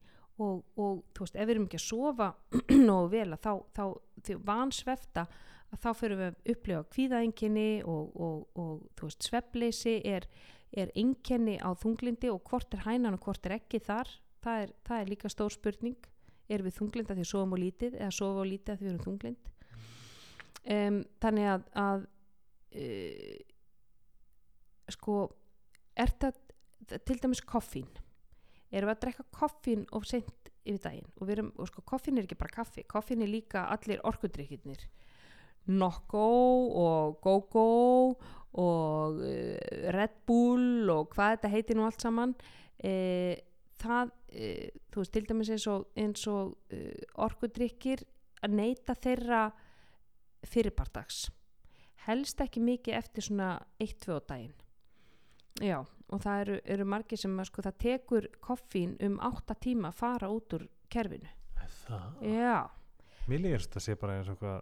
[0.41, 2.29] og, og þú veist, ef við erum ekki að sofa
[2.89, 3.83] nógu vel að þá, þá
[4.27, 5.25] því vansvefta
[5.73, 10.27] að þá fyrir við að upplifa kvíðaenginni og, og, og þú veist, svefleysi er,
[10.75, 14.11] er enginni á þunglindi og hvort er hænan og hvort er ekki þar
[14.45, 15.97] það er, það er líka stór spurning.
[16.45, 18.91] Er við þunglinda því að sofum á lítið eða sofum á lítið að því við
[18.91, 19.51] erum þunglind?
[20.75, 22.05] Um, þannig að, að
[22.81, 23.37] uh,
[24.95, 25.17] sko
[26.05, 26.41] er það
[27.07, 27.89] til dæmis koffín.
[28.69, 31.09] Erum við að drekka koffín of sent yfir daginn.
[31.21, 34.85] Og, erum, og sko koffín er ekki bara kaffi koffín er líka allir orkudrykkirnir.
[35.65, 36.25] Nokko
[36.81, 37.69] og GoGo
[38.61, 42.35] og uh, Red Bull og hvað þetta heitir nú allt saman.
[42.81, 43.33] Uh,
[43.81, 45.87] það, uh, þú veist, til dæmis eins og,
[46.67, 48.05] og orkudrykkir
[48.45, 49.47] að neyta þeirra
[50.45, 51.25] fyrirpartags.
[52.05, 54.53] Helst ekki mikið eftir svona 1-2 daginn
[55.61, 59.89] já, og það eru, eru margir sem að sko það tekur koffín um 8 tíma
[59.91, 61.29] að fara út úr kerfinu.
[61.61, 62.21] Er Það?
[62.25, 62.69] já,
[63.27, 64.61] Mér líkast þetta sé bara eins og eitthvað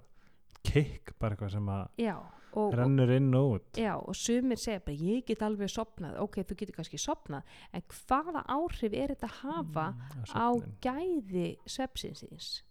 [0.63, 2.13] kikk, bara eitthvað sem að já
[2.53, 3.79] og, rennur inn og út.
[3.81, 7.83] já, og sumir segja bara ég get alveg sopnað, ok, þú getur kannski sopnað en
[7.89, 10.47] hvaða áhrif er þetta að hafa Mm, á
[10.85, 12.61] gæði svepsinsins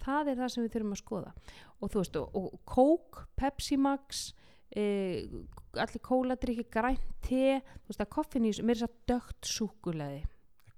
[0.00, 1.32] það er það sem við þurfum að skoða.
[1.80, 4.34] Og þú veist, og, og Coke, Pepsi Max
[4.76, 5.28] e,
[5.74, 9.50] allir kóladrykki, grænt te þú veist að koffin í þessu, mér er þess að dögt
[9.56, 10.22] súkuleði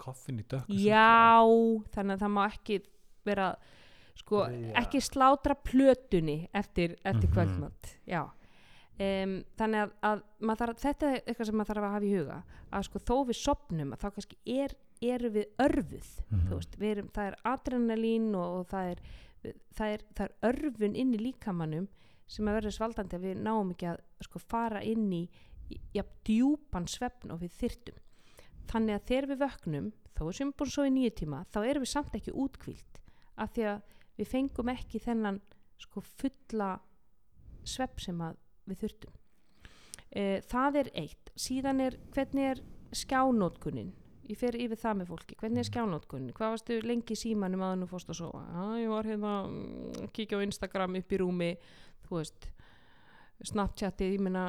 [0.03, 1.47] Koffin í dökku já,
[1.95, 2.79] þannig að það má ekki
[3.25, 3.49] vera
[4.19, 4.73] sko, Já.
[4.83, 7.35] ekki slátra plötunni eftir, eftir Mhm.
[7.35, 8.23] kvöldmatt já
[9.03, 12.35] Um, þannig að, að þarf, þetta er eitthvað sem maður þarf að hafa í huga
[12.77, 16.43] að sko þó við sopnum að þá kannski er, eru við örfuð Mhm.
[16.51, 18.99] þú veist, við erum, það er adrenalín og, og það, er,
[19.75, 21.89] það, er, það er örfun inn í líkamannum
[22.31, 25.23] sem að verður svaldandi að við náum ekki að sko, fara inn í
[25.95, 28.01] ja, djúpan svefn og við þyrtum
[28.71, 31.93] þannig að þegar við vöknum þó sem búin svo í nýju tíma þá erum við
[31.93, 33.01] samt ekki útkvílt
[33.41, 35.41] af því að við fengum ekki þennan
[35.81, 36.77] sko, fulla
[37.67, 39.17] svepp sem að við þurftum.
[40.13, 41.33] E, það er eitt.
[41.39, 43.93] Síðan er hvernig er skjánótkunin
[44.31, 47.89] ég fer yfir það með fólki, hvernig er skjánótkunin hvað varstu lengi símanum að nú
[47.91, 48.43] fórst að sofa?
[48.53, 51.49] Já, ég var hérna mm, kíkja á Instagram upp í rúmi
[52.13, 52.49] þú veist
[53.43, 54.43] Snapchatið, ég meina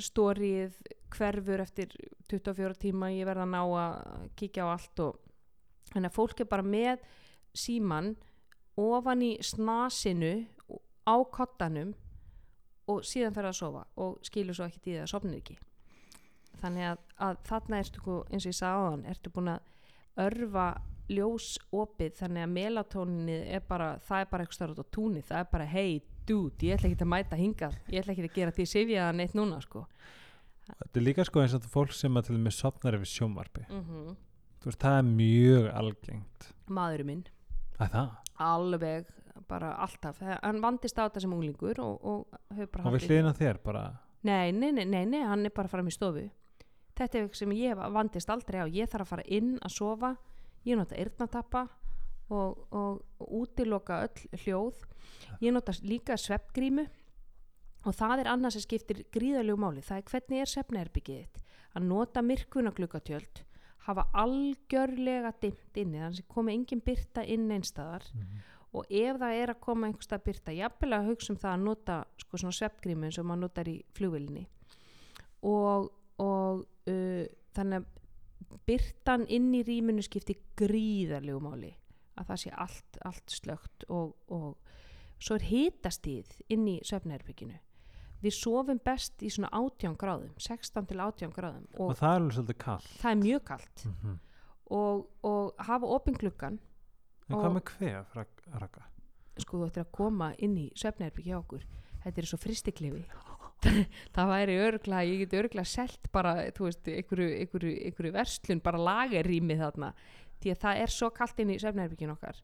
[0.00, 0.76] storyið
[1.12, 1.90] hverfur eftir
[2.30, 5.18] 24 tíma ég verða að ná að kíkja á allt og
[5.90, 7.02] þannig að fólk er bara með
[7.52, 8.14] síman
[8.80, 10.32] ofan í snasinu
[11.04, 11.92] á kottanum
[12.90, 15.58] og síðan fer að sofa og skilur svo ekki það að sofnir ekki.
[16.60, 20.68] Þannig að, að þarna ertu sko, eins og ég sagði áðan ertu búin að örfa
[21.10, 25.42] ljósopið þannig að melatoninið er bara, það er bara eitthvað starf út á túnið, það
[25.42, 27.76] er bara hey dude, ég ætla ekki að mæta hingað.
[27.90, 29.86] Ég ætla ekki að gera því sifjaða neitt núna sko.
[30.70, 33.10] Þetta er líka sko eins og þetta fólk sem að til og með sopnar yfir
[33.14, 33.64] sjómarpi.
[33.68, 34.16] mm
[34.60, 36.50] Þú veist, það er mjög algengt.
[36.68, 37.24] maðurinn minn.
[37.80, 37.94] Er
[38.36, 39.06] alveg,
[39.48, 40.20] bara alltaf.
[40.20, 42.26] Hann vandist á þetta sem unglingur og, og
[42.84, 43.84] Og við hliðina þér bara,
[44.22, 46.26] Nei, nei, nei, nei, nei, hann er bara fram í stofu.
[46.92, 48.66] Þetta er eitthvað sem ég vandist aldrei á.
[48.68, 50.10] Ég þarf að fara inn að sofa.
[50.68, 51.62] Ég nota eyrnatappa.
[51.62, 51.79] og,
[52.30, 54.86] og, og útiloka öll hljóð.
[55.42, 56.86] Ég nota líka sveppgrímu
[57.86, 59.84] og það er annað sem skiptir gríðalegu máli.
[59.84, 61.46] Það er hvernig er svefnherbyggið þitt?
[61.70, 63.44] Að nota myrkvuna glukkatjöld
[63.86, 68.06] hafa algjörlega dimmt inni þannig að komi engin byrta inn einstæðar
[68.76, 71.96] og ef það er að koma einhverstað byrta, jafnvel að hugsa um það að nota
[72.22, 74.44] sko svona sveppgrímu eins og maður notar í flugvillinni
[75.48, 75.88] og,
[76.22, 76.62] og
[76.92, 77.24] uh,
[77.56, 81.72] þannig að byrtan inn í rýminu skipti gríðarlegu máli
[82.20, 84.56] að það sé allt, allt slögt og, og
[85.20, 87.58] svo er hitastíð inn í svefnherbygginu
[88.20, 92.18] við sofum best í svona 18 gráðum 16 til 18 gráðum og, og það er
[92.20, 92.88] alveg svolítið kall.
[93.00, 94.18] það er mjög kalt Mm -hmm.
[94.70, 96.58] og, og hafa opin gluggan
[97.30, 98.82] En hvað með rak- raka?
[99.38, 101.62] sko þú ættir að koma inn í svefnherbyggi hjá okkur
[102.04, 103.04] þetta er svo fristiklifi
[104.14, 108.78] það væri örgla, ég geti örgla selt bara, þú veist, einhverju, einhverju, einhverju verslun, bara
[108.78, 109.92] lagerrými þarna
[110.40, 112.40] því að það er svo kalt inn í svefnherbyggin okkar.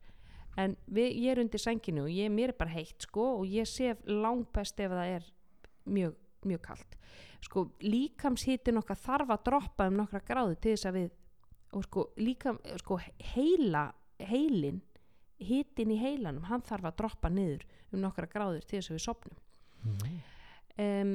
[0.56, 3.68] En við, ég er undir sænginu og ég, mér er bara heitt sko og ég
[3.68, 5.30] sef langbest ef það er
[5.84, 6.16] mjög,
[6.48, 6.96] mjög kalt.
[7.44, 11.14] Sko líkamshítin okkar þarf að droppa um nokkra gráðu til þess að við
[11.76, 12.96] og sko líkam, sko
[13.34, 13.90] heila
[14.22, 14.78] heilin
[15.42, 19.04] hitin í heilanum, hann þarf að droppa niður um nokkra gráður til þess að við
[19.04, 19.42] sopnum
[19.86, 20.14] Mm.
[20.82, 21.10] um,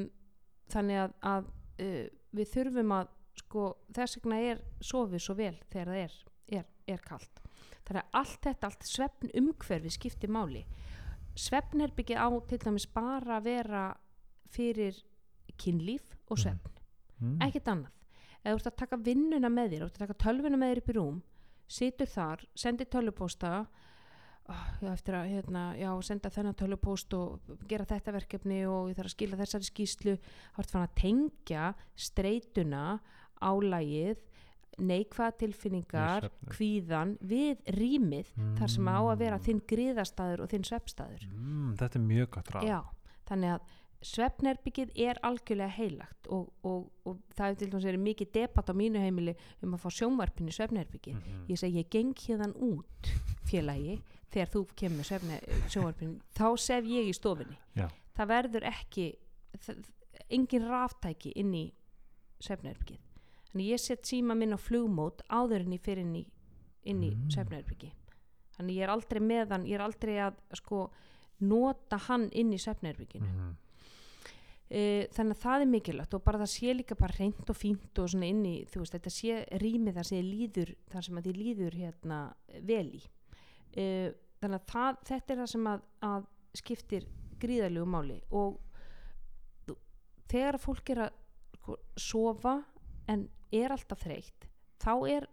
[0.72, 1.48] þannig að, að
[1.84, 2.06] uh,
[2.38, 3.10] við þurfum að
[3.42, 6.14] sko, þess vegna er sofið svo vel þegar það er,
[6.48, 7.42] er, er kalt.
[7.86, 10.66] Þannig að allt þetta, allt svefn umhverfi skiptir máli.
[11.36, 13.84] Svefnherbyggið á til dæmis bara að vera
[14.52, 14.98] fyrir
[15.58, 16.44] kynlíf og Mhm.
[16.44, 16.72] svefn.
[17.22, 17.38] Mm.
[17.42, 17.92] ekkert annað.
[18.44, 20.78] Eða þú ert að taka vinnuna með þér þú ert að taka tölvuna með þér
[20.82, 21.22] upp í rúm
[21.70, 23.68] situr þar, sendir tölvupósta
[24.50, 28.98] oh, já, eftir að hérna, já, senda þennan tölvupóst og gera þetta verkefni og ég
[28.98, 33.00] þarf að skila þessari skýslu þá ert fann að tengja streituna
[33.40, 34.18] álægið
[34.80, 39.44] neikvæða tilfinningar kvíðan við rýmið þar sem á að vera Mm.
[39.46, 42.64] þinn griðastaður og þinn svefstaður Mm, þetta er mjög gott ráð.
[42.68, 42.80] Já,
[43.28, 43.62] þannig að
[44.02, 49.00] svefnherbyggið er algjörlega heilagt og, og, og það er til dæmis mikið debatt á mínu
[49.04, 51.20] heimili um að fá sjónvarpinu í svefnherbyggið.
[51.20, 51.44] Mhm.
[51.52, 53.12] Ég segi, ég geng hérðan út
[53.46, 54.00] félagi
[54.32, 55.38] þegar þú kemur svefne,
[55.70, 57.58] sjónvarpinu, þá sef ég í stofunni.
[57.76, 57.88] Já.
[58.18, 59.06] Það verður ekki,
[59.60, 59.86] það,
[60.30, 61.66] engin ráftæki inn í
[62.42, 63.00] svefnherbyggið.
[63.52, 66.26] Þannig ég set síma minn á flugmót áður en ég fyrir inn í,
[66.88, 67.30] inn í Mm.
[67.30, 67.92] svefnherbyggi.
[68.58, 70.86] Þannig ég er aldrei með hann, ég er aldrei að sko
[71.42, 73.28] nota hann inn í svefnherbygginu.
[73.28, 73.58] Mhm.
[74.72, 78.00] Uh, þannig að það er mikilvægt og bara það sé líka bara reynd og fínt
[78.00, 81.18] og svona inn í, þú veist, þetta sé rýmið þar sem þið líður, þar sem
[81.20, 82.20] að þið líður hérna
[82.64, 87.08] vel í uh, þannig að það, þetta er það sem að, að skiptir
[87.44, 88.62] gríðarlegu máli og
[90.32, 91.20] þegar fólk er að
[91.60, 92.56] sko, sofa
[93.12, 94.48] en er alltaf þreytt
[94.82, 95.28] þá er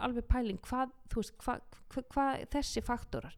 [0.00, 3.36] alveg pæling hvað, veist, hvað hva, hva, þessi faktorar.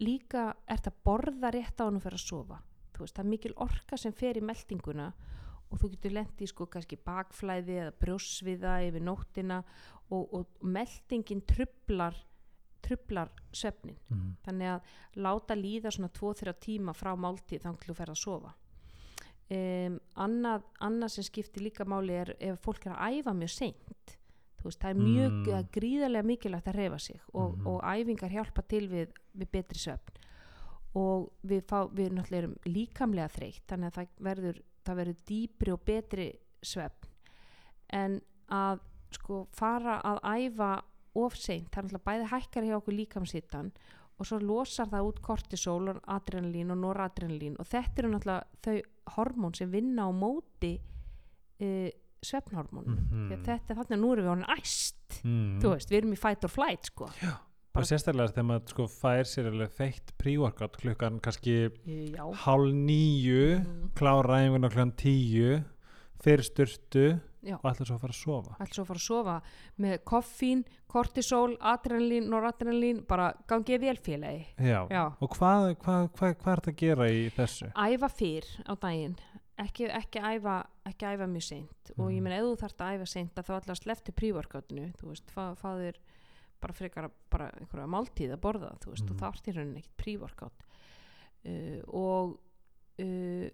[0.00, 2.58] Líka ert að borða rétt á hann fyrir að sofa.
[2.98, 5.10] Veist, það er mikil orka sem fer í meldinguna
[5.70, 9.60] og þú getur lent í sko kannski bakflæði eða brjósviða yfir nóttina
[10.10, 12.14] og, og meldingin trublar
[12.86, 14.36] trublar svefnin Mhm.
[14.46, 14.80] þannig að
[15.16, 18.52] láta líða svona 2-3 tíma frá máltíð þannig til þú fer að sofa
[19.50, 24.16] um, annað, annað sem skiptir líka máli er ef fólk er að æfa mjög seint
[24.66, 25.44] veist, það er mjög Mm.
[25.46, 25.68] mm.
[25.76, 27.66] gríðarlega mikilvægt að reyfa sig og, Mhm.
[27.66, 30.16] og æfingar hjálpa til við, við betri svefn
[30.94, 35.72] og við, fá, við náttúrulega erum líkamlega þreytt þannig að það verður, það verður dýpri
[35.72, 36.26] og betri
[36.62, 37.08] svefn
[37.92, 38.80] en að
[39.12, 40.82] sko fara að æfa
[41.14, 43.70] of seint, það er náttúrulega bæði hækkar hjá okkur líkamsittan
[44.18, 48.82] og svo losar það út kortisol og adrenalín og noradrenalín og þetta eru náttúrulega þau
[49.16, 50.80] hormón sem vinna á móti
[51.60, 51.88] uh,
[52.22, 53.26] svefnhormónum Mhm.
[53.30, 53.44] mm.
[53.46, 55.60] þetta er þannig að nú erum við honin æst Mm.
[55.62, 57.06] þú veist, við erum í fight or flight sko
[57.76, 63.60] og sérstaklega þegar maður sko fær sér alveg feitt pre-workout klukkan kannski já, hálf nýju
[63.60, 63.90] Mhm.
[63.94, 65.64] klára æfinguna klukkan tíu
[66.20, 69.06] fyrir styrtu já og ætla svo að fara að sofa ætla svo að fara að
[69.06, 69.36] sofa
[69.84, 74.80] með koffín, kortisol, adrenalín, noradrenalín bara gangið vel félagi já.
[74.90, 75.04] Já.
[75.20, 79.16] og hvað, hvað, hvað, hvað er þetta að gera í þessu æfa fyrr á daginn
[79.56, 82.22] ekki, ekki, æfa, ekki æfa mjög seint og ég Mhm.
[82.26, 85.54] meina ef þú þarft að æfa seint að þá alltaf slefti prívorkátinu þú veist, fá,
[85.56, 85.96] fá þér
[86.60, 89.12] bara frekar bara einhverja máltíð að borða þú veist, Mhm.
[89.12, 90.66] og þá ert í rauninni ekkert prívorkát
[91.46, 92.38] uh, og
[93.00, 93.48] uh,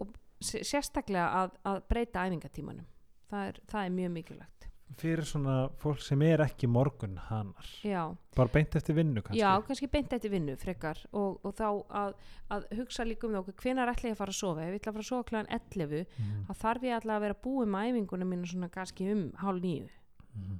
[0.00, 2.86] og sérstaklega að, að breyta æfingatímanum.
[3.30, 4.56] Það er, það er mjög mikilvægt.
[5.00, 8.00] Fyrir svona fólk sem er ekki morgun hannar já,
[8.34, 9.38] bara beint eftir vinnu kannski?
[9.38, 11.68] Já, kannski beint eftir vinnu frekar og, og þá
[12.00, 12.16] að,
[12.50, 14.64] að hugsa líka um það hvenar ætla ég að fara að sofa?
[14.66, 16.42] Ef ég ætla að fara að sofa klæðan 11 Mhm.
[16.48, 19.88] þá þarf ég alltaf að vera búið með æfinguna mínu svona kannski um hálf nýju
[20.34, 20.58] Mhm.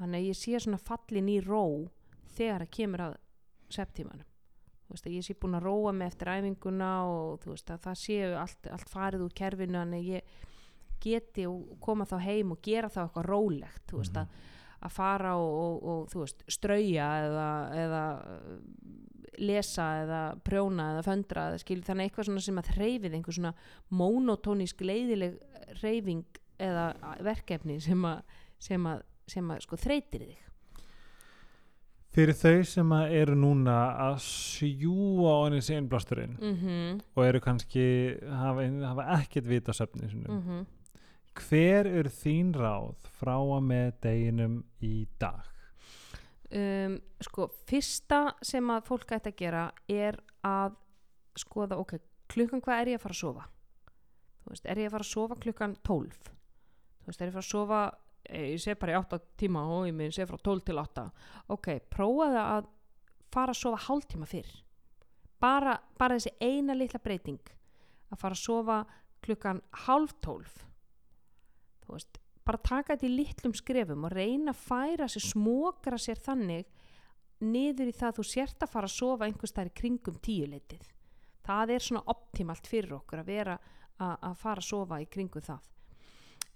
[0.00, 1.62] þannig að ég sé svona fallin í ró
[2.38, 3.14] þegar það kemur að
[3.68, 4.27] septímanum
[4.88, 8.70] veist ég sé búin að róa mig eftir æfinguna og veist að það séu allt,
[8.72, 10.38] allt farið úr kerfinu að ég
[11.02, 14.24] geti og koma þá heim og gera þá eitthvað rólegt veist Mhm.
[14.24, 14.56] að,
[14.88, 17.48] að fara og, og, og strauja eða,
[17.84, 18.58] eða uh,
[19.38, 23.54] lesa eða prjóna eða föndra eða skil þannig eitthvað sem að hreyfið einhver svona
[23.90, 25.38] monotónísk leiðileg
[25.82, 26.24] hreyfing
[26.58, 26.88] eða
[27.22, 28.22] verkefni sem að,
[28.58, 30.47] sem að, sem að sko þreytir þig
[32.18, 33.76] fyrir þau sem eru núna
[34.08, 37.84] að sjúa á henni sig innblásturinn mm og eru kannski
[38.26, 40.64] hafa, hafa ekkert vita söfni sinum -hmm.
[41.38, 45.46] hver eru þín ráð frá að með deginum í dag?
[46.50, 50.74] Um, sko fyrsta sem að fólk ætti að gera er að
[51.36, 53.44] skoða ok, klukkan hvað er ég að fara að sofa?
[54.48, 57.46] Veist, er ég að fara að sofa klukkan 12 þú veist, er ég að fara
[57.46, 57.80] að sofa
[58.28, 61.04] ég sé bara í 8 tíma og ég minn sé frá 12 til 8
[61.54, 62.70] ok, prófaðu að
[63.32, 64.50] fara að sofa hálftíma fyrr.
[65.38, 67.42] Bara, bara þessi eina litla breyting.
[68.08, 68.78] Að fara að sofa
[69.24, 70.64] klukkan hálf 12
[71.84, 76.20] þú veist, bara taka þetta í litlum skrefum og reyna að færa sér, smokra sér
[76.22, 76.68] þannig
[77.44, 80.86] niður í það að þú sért að fara að sofa einhvers þar í kringum tíuleitið
[81.48, 83.58] það er svona optimalt fyrir okkur að vera
[83.98, 85.60] að, fara að sofa í kringum það.
[85.60, 85.77] eh,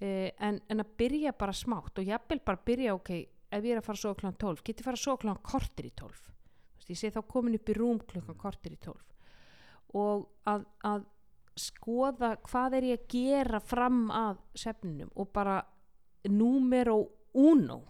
[0.02, 3.10] en, en að byrja bara smátt og jafnvel bara byrja ok,
[3.52, 5.88] ef ég er að fara að sofa klukkan 12 geti fara að sofa klukkan kortir
[5.88, 9.98] í 12 Þú veist, ég sé þá komin upp í rúm klukkan kortir í 12
[10.02, 11.06] og að, að
[11.60, 15.58] skoða hvað er ég að gera fram að svefninum og bara
[16.32, 16.96] numero
[17.36, 17.82] uno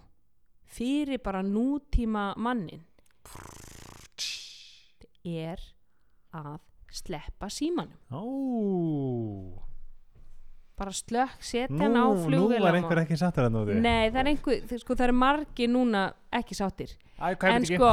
[0.72, 2.83] fyrir bara nútíma mannin
[5.22, 5.61] er
[6.35, 6.61] að
[6.92, 7.98] sleppa símanum.
[8.11, 8.22] Ó,
[10.83, 14.11] bara slökk, setja nú, hann á nú flugvél var einhver ekki sattur að núti Nei,
[14.11, 16.05] það er einhver, sko það er margi núna
[16.35, 16.59] ekki
[17.39, 17.79] hvað en ekki?
[17.79, 17.91] sko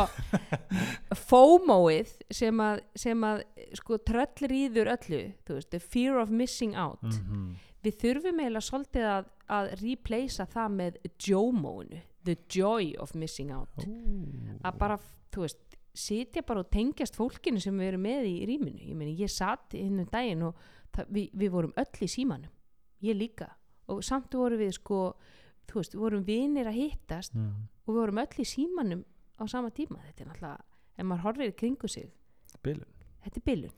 [1.30, 3.42] FOMO-ið sem að, sem að
[3.78, 7.04] sko tröll rýður öllu þú veist, the fear of missing out.
[7.06, 7.50] Mhm.
[7.86, 10.98] við þurfum eiginlega svolítið að, að replacea það með
[11.30, 13.72] JOMO-inu the joy of missing out.
[13.80, 13.88] Ó.
[14.68, 14.98] að bara,
[15.32, 19.16] þú veist sitja bara og tengjast fólkinu sem við erum með í rýminu, ég meni
[19.20, 20.60] ég satt hinn um daginn og
[21.08, 22.52] við, við vorum öll í símanum,
[23.02, 23.50] ég líka.
[23.88, 25.16] Og samt vorum við sko
[25.70, 27.68] þú veist, vorum vinir að hittast Mm.
[27.88, 29.04] og við vorum öll í símanum
[29.40, 30.00] á sama tíma.
[30.08, 30.60] Þetta er náttúrulega,
[30.98, 32.12] ef maður horfir í kringu sig.
[32.64, 32.86] Bilun.
[33.24, 33.72] þetta er bylun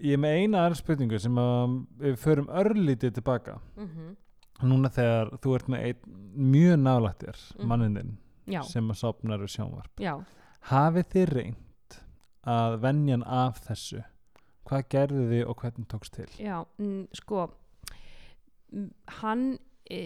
[0.00, 3.60] ég er með eina aðra spurningu sem að við förum örlítið tilbaka.
[3.76, 4.16] Mm
[4.62, 7.66] núna þegar þú ert með einn mjög nálættir Mhm.
[7.68, 8.16] mannin þinn
[8.46, 9.96] já, sem að sopnar við sjónvarp.
[10.00, 10.24] Já.
[10.70, 12.00] Hafið þið reynt
[12.46, 14.02] að venjan af þessu?
[14.66, 16.26] Hvað gerðu þið og hvernig tókst til?
[16.38, 17.52] Já, mm, sko mm,
[19.20, 19.46] hann
[19.90, 20.00] e,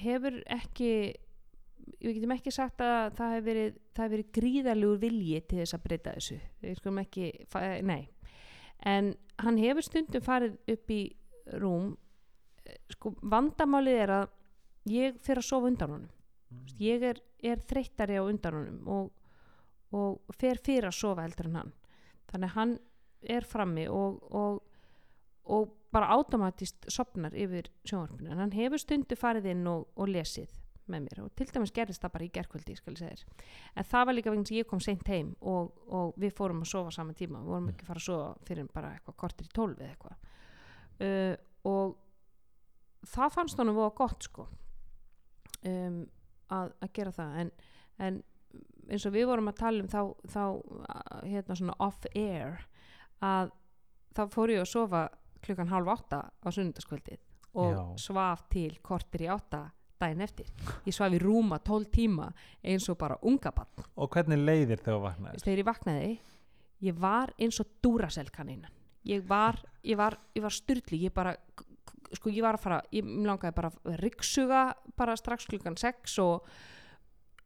[0.00, 0.90] hefur ekki
[2.00, 5.84] við getum ekki sagt að það hefur verið, hefur verið gríðalugur vilji til þess að
[5.84, 6.38] breyta þessu.
[6.62, 8.08] Við skulum ekki, fa- nei.
[8.84, 9.12] En
[9.44, 11.00] hann hefur stundum farið upp í
[11.60, 11.92] rúm
[12.64, 14.26] eh, sko vandamálið er að
[14.92, 16.10] ég fer að sofa undan honum.
[16.54, 16.64] Mm.
[16.78, 19.06] ég er, er þreyttari á undan honum og,
[19.96, 21.72] og fer fyrir að sofa heldur en hann.
[22.30, 22.74] Þannig hann
[23.34, 24.60] er frammi og, og,
[25.44, 28.30] og bara automatist sopnar yfir sjónvarpinu.
[28.32, 30.52] En hann hefur stundu farið inn og, og lesið
[30.90, 33.22] með mér og til dæmis gerðist það bara í þér.
[33.74, 36.72] En það var líka vegna sem ég kom seint heim og, og við fórum að
[36.72, 37.40] sofa saman tíma.
[37.40, 40.28] Við vorum ekki að fara að sofa fyrir bara eitthvað kortir í tólf eða eitthvað.
[40.94, 41.34] Uh,
[41.70, 41.96] og
[43.08, 44.46] það fannst honum voða gott sko
[45.64, 45.98] um,
[46.52, 47.34] að, að gera það.
[47.42, 47.50] En,
[47.98, 48.22] en
[48.90, 52.66] eins og við vorum að tala um þá, þá uh, hérna svona off air
[53.24, 53.54] að
[54.14, 55.06] þá fór ég að sofa
[55.44, 57.20] klukkan halv átta á sunnundaskvöldið
[57.54, 57.82] og Já.
[58.08, 59.68] svaf til kortir í átta
[60.00, 60.48] daginn eftir.
[60.86, 62.28] Ég svaf í rúma 12 tíma
[62.64, 63.84] eins og bara unga bann.
[63.96, 66.18] og hvernig leiðir þegar þú vaknaðir Þegar ég vaknaði,
[66.88, 68.72] ég var eins og Duracell kanínan.
[69.04, 71.34] Ég var, ég var, ég var styrli, ég bara,
[72.16, 74.62] sko ég var að fara, ég langaði bara að ryggsuga
[74.96, 76.48] bara strax klukkan 6 og,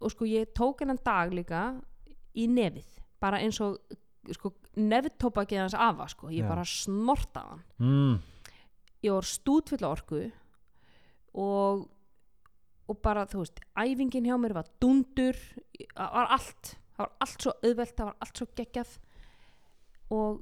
[0.01, 1.72] og sko ég tók hennan dag líka
[2.38, 2.86] í nefið,
[3.20, 3.80] bara eins og
[4.37, 6.51] sko nefntópakið hans afa sko, ég Já.
[6.51, 8.18] bara snortaði hann mm.
[9.07, 10.24] ég var stútfull orku
[11.39, 11.87] og
[12.89, 15.37] og bara þú veist, æfingin hjá mér var dundur,
[15.93, 18.95] það var allt það var allt svo auðvelt, það var allt svo geggjað
[20.16, 20.41] og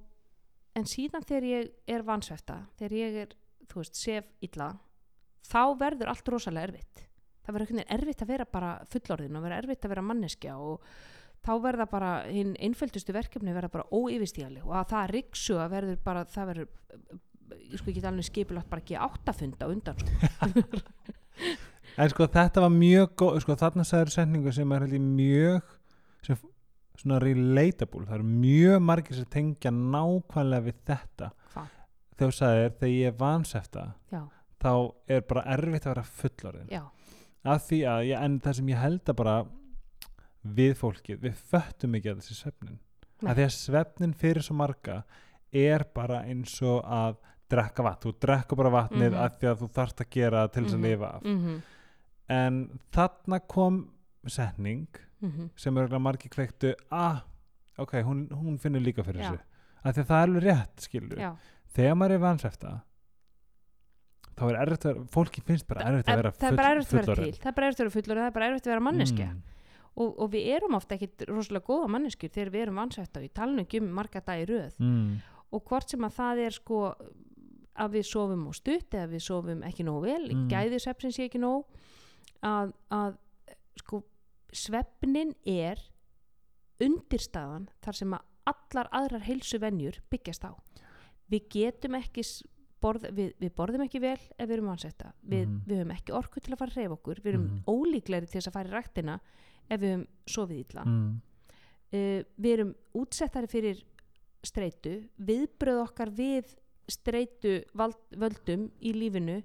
[0.78, 3.34] en síðan þegar ég er vansvefta þegar ég er,
[3.66, 4.70] þú veist, sef illa
[5.46, 7.02] þá verður allt rosalega erfitt
[7.46, 10.56] það verður einhvern veginn erfitt að vera bara fullorðin og verður erfitt að vera manneskja
[10.62, 10.88] og
[11.44, 16.02] þá verða bara hinn einföldustu verkefni verða bara óyfirstíðali og að það riksu að verður
[16.04, 16.68] bara það verður
[17.56, 20.82] ég sko ekki alveg skipulagt bara ekki áttafunda undan sko.
[22.00, 25.74] en sko þetta var mjög góð sko þarna sagður setningu sem er held ég mjög
[26.26, 26.40] sem
[26.96, 31.70] svona relatable það eru mjög margir sem tengja nákvæmlega við þetta Hvað?
[32.16, 34.22] þegar sagðir þegar ég er vansefta já,
[34.62, 34.72] þá
[35.12, 36.82] er bara erfitt að vera fullorðin já,
[37.46, 39.36] af því að ég, en það sem ég held að bara
[40.54, 42.78] við fólkið, við föttum ekki að þessi svefnin
[43.22, 43.30] Nei.
[43.30, 45.02] af því að svefnin fyrir svo marga
[45.52, 47.16] er bara eins og að
[47.48, 49.20] drekka vatn, þú drekka bara vatnið Mhm.
[49.24, 50.84] af því að þú þarft að gera til þess Mhm.
[50.84, 51.62] að lifa af mhm,
[52.28, 53.88] en þarna kom
[54.26, 54.86] setning
[55.22, 57.20] mhm sem er margir kveiktu ah,
[57.78, 59.30] ok, hún, hún finnur líka fyrir Já.
[59.30, 59.40] þessu
[59.84, 61.36] af því að það er alveg rétt, skilur já,
[61.74, 62.82] þegar maður er vansefta
[64.36, 66.52] þá er erfitt að vera fólki finnst bara erfitt að vera er að til það
[66.52, 69.42] er bara erfitt að vera fullur það er bara erfitt að vera manneskja Mm.
[69.96, 72.78] Og, og við erum ofta ekkit rosalega góða manneskjur þegar við erum
[73.24, 75.16] ég tala nú ekki um marga dagi röð Mm.
[75.52, 76.94] og hvort sem að það er sko
[77.76, 80.44] að við sofum og stutt eða við sofum ekki nógu vel, Mm.
[80.44, 80.48] mm.
[80.50, 81.64] gæði svefnin sé ekki nóg
[82.42, 83.16] að, að
[83.78, 84.02] sko
[84.52, 85.78] svefnin er
[86.82, 90.52] undirstaðan þar sem að allar aðrar heilsu venjur byggjast á
[91.32, 92.22] við getum ekki
[92.80, 95.62] borð, við, við borðum ekki vel ef við erum vansetta við, Mhm.
[95.66, 97.62] við höfum ekki orku til að fara að reyfa okkur við erum Mhm.
[97.66, 99.20] ólíklegri til þess að fara í ræktina
[99.70, 101.20] ef við höfum sofið illa Mm.
[101.92, 103.82] uh, við erum útsettari fyrir
[104.46, 106.54] streitu viðbröð okkar við
[106.88, 109.40] streitu vald, völdum í lífinu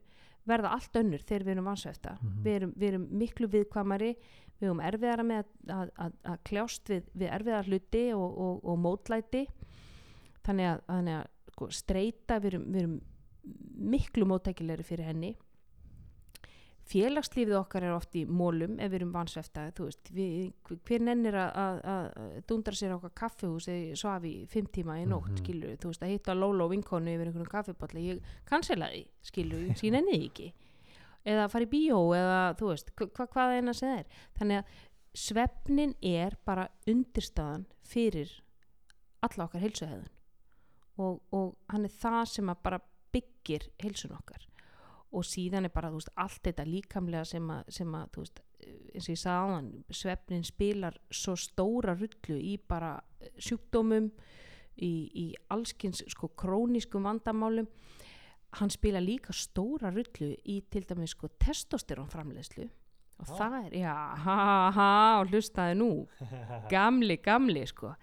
[0.45, 2.43] verða allt önnur þegar við erum vansvefta Mhm.
[2.43, 4.11] við, erum, við erum miklu viðkvamari
[4.61, 8.65] við erum erfiðara með að, að, að, að kljást við, við erfiðar hluti og, og,
[8.65, 9.47] og mótlæti
[10.45, 12.99] þannig að, þannig að sko, streita við erum, við erum
[13.91, 15.31] miklu móttækilegri fyrir henni
[16.91, 22.07] félagslífið okkar er oft í mólum ef við erum vansvefta hver nennir að, að,
[22.49, 25.39] dundra sér á okkar kaffihús eða svaf í fimm tíma í nótt Mhm.
[25.43, 29.91] skilur, þú veist, að hitta Lóla og vinkonu yfir einhvern kaffibotli, ég kanselaði skilur, ég
[29.91, 30.51] nenni því ekki.
[31.25, 34.05] Eða fara í bíó eða þú veist hva, hva, hvað eina sem það er
[34.39, 34.65] þannig að
[35.21, 38.31] svefnin er bara undirstaðan fyrir
[39.21, 40.07] alla okkar heilsuhæðun
[40.97, 42.79] og, og hann er það sem að bara
[43.13, 44.47] byggir heilsun okkar
[45.11, 49.13] og síðan er bara veist, allt þetta líkamlega sem að, sem að veist, eins og
[49.13, 54.11] ég sagði áðan svefnin spilar svo stóra rullu í bara eh, sjúkdómum
[54.77, 57.67] í, í allskins sko krónískum vandamálum.
[58.59, 62.67] Hann spila líka stóra rullu í til dæmis sko testosterón framleiðslu
[63.21, 63.93] og það er, já,
[64.23, 64.37] ha,
[64.73, 64.91] ha,
[65.21, 65.91] og hlustaði nú.
[66.73, 67.93] Gamli, gamli sko.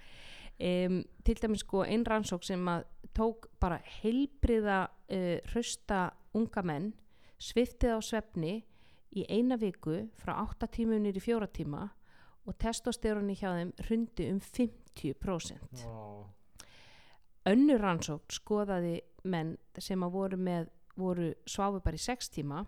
[0.58, 6.92] Um, til dæmis sko ein rannsók sem að tók bara heilbriða uh, hrausta unga menn
[7.38, 8.54] sviftið á svefni
[9.16, 11.86] í eina viku frá 8 tímum nýri 4 tíma
[12.48, 15.84] og testosteroni hjá þeim hrundi um 50%.
[15.84, 16.26] Wow.
[17.48, 18.98] Önnur rannsókn skoðaði
[19.28, 22.64] menn sem að voru með voru sváfu bara í 6 tíma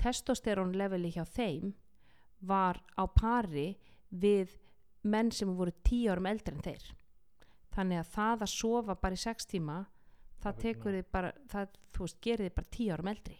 [0.00, 1.72] testosterón leveli hjá þeim
[2.48, 3.72] var á pari
[4.10, 4.56] við
[5.02, 6.86] menn sem voru 10 árum eldri en þeir
[7.72, 9.78] þannig að það að sofa bara í 6 tíma
[10.42, 13.38] það tekur þið bara það, þú veist, gerir þið bara 10 árum eldri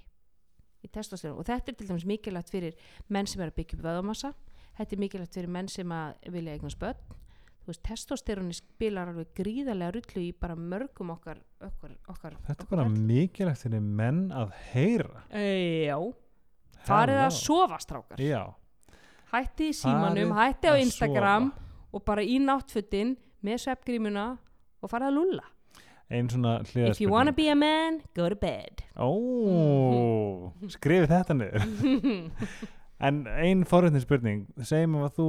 [0.82, 1.38] í testosterón.
[1.38, 2.74] Og þetta er til dæmis mikilvægt fyrir
[3.08, 4.32] menn sem er að byggja upp vöðumassa
[4.78, 5.92] þetta er mikilvægt fyrir menn sem
[6.32, 7.18] vilja eignast börn.
[7.62, 12.70] Þú veist, testosteróni spilar alveg gríðarlega rullu í bara mörgum okkar okkar, okkar Þetta er
[12.72, 15.22] bara mikilvægt fyrir menn að heyra.
[15.30, 15.98] e, já,
[16.88, 18.18] farið að sofa strákar.
[18.18, 18.42] Já.
[19.30, 21.68] hætti í símanum, Farið hætti á Instagram sofa.
[21.92, 24.26] og bara í náttfötin með sveppgrímuna
[24.82, 25.44] og farið að lulla
[26.10, 26.90] Einn svona hliðarspurning.
[26.90, 28.82] if you wanna be a man, go to bed.
[28.96, 29.08] Ó,
[30.72, 31.66] skrifið þetta niður.
[33.02, 35.24] En ein forréttin spurning, segjum að þú,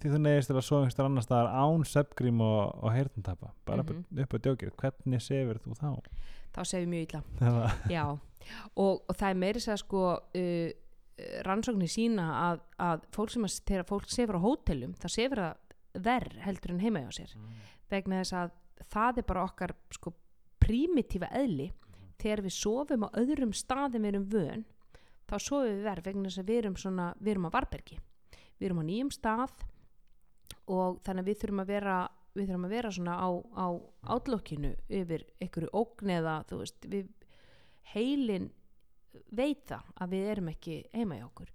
[0.00, 3.82] því þú neyðist til að sofa einhverstar annar staðar án söpgrím og, og heyrnantapa, bara
[3.84, 3.98] Mhm.
[3.98, 5.90] upp, upp á djókið, hvernig sefur þú þá?
[6.56, 7.74] þá sefum mjög illa.
[7.92, 8.04] Já,
[8.80, 10.70] og, og það er meiri sér sko uh,
[11.44, 16.02] rannsóknir sína að, að fólk sem að þegar fólk sefur á hótelum, það sefur það
[16.08, 17.36] verð heldur en heima hjá sér.
[17.92, 18.56] Vegna þess að
[18.92, 20.14] það er bara okkar sko
[20.62, 21.70] primitífa eðli.
[22.18, 24.64] Þegar við sofum á öðrum staðum við erum vön
[25.28, 27.98] þá sofum við verð vegna þess að við erum svona við erum á varbergi,
[28.58, 29.64] við erum á nýjum stað
[30.68, 31.98] og þannig að við þurfum að vera
[32.38, 33.66] við þurfum að vera svona á, á
[34.14, 37.08] átlokkinu yfir einhverju ógn eða þú veist, við
[37.92, 38.50] heilin
[39.34, 41.52] veit það að við erum ekki heima hjá okkur.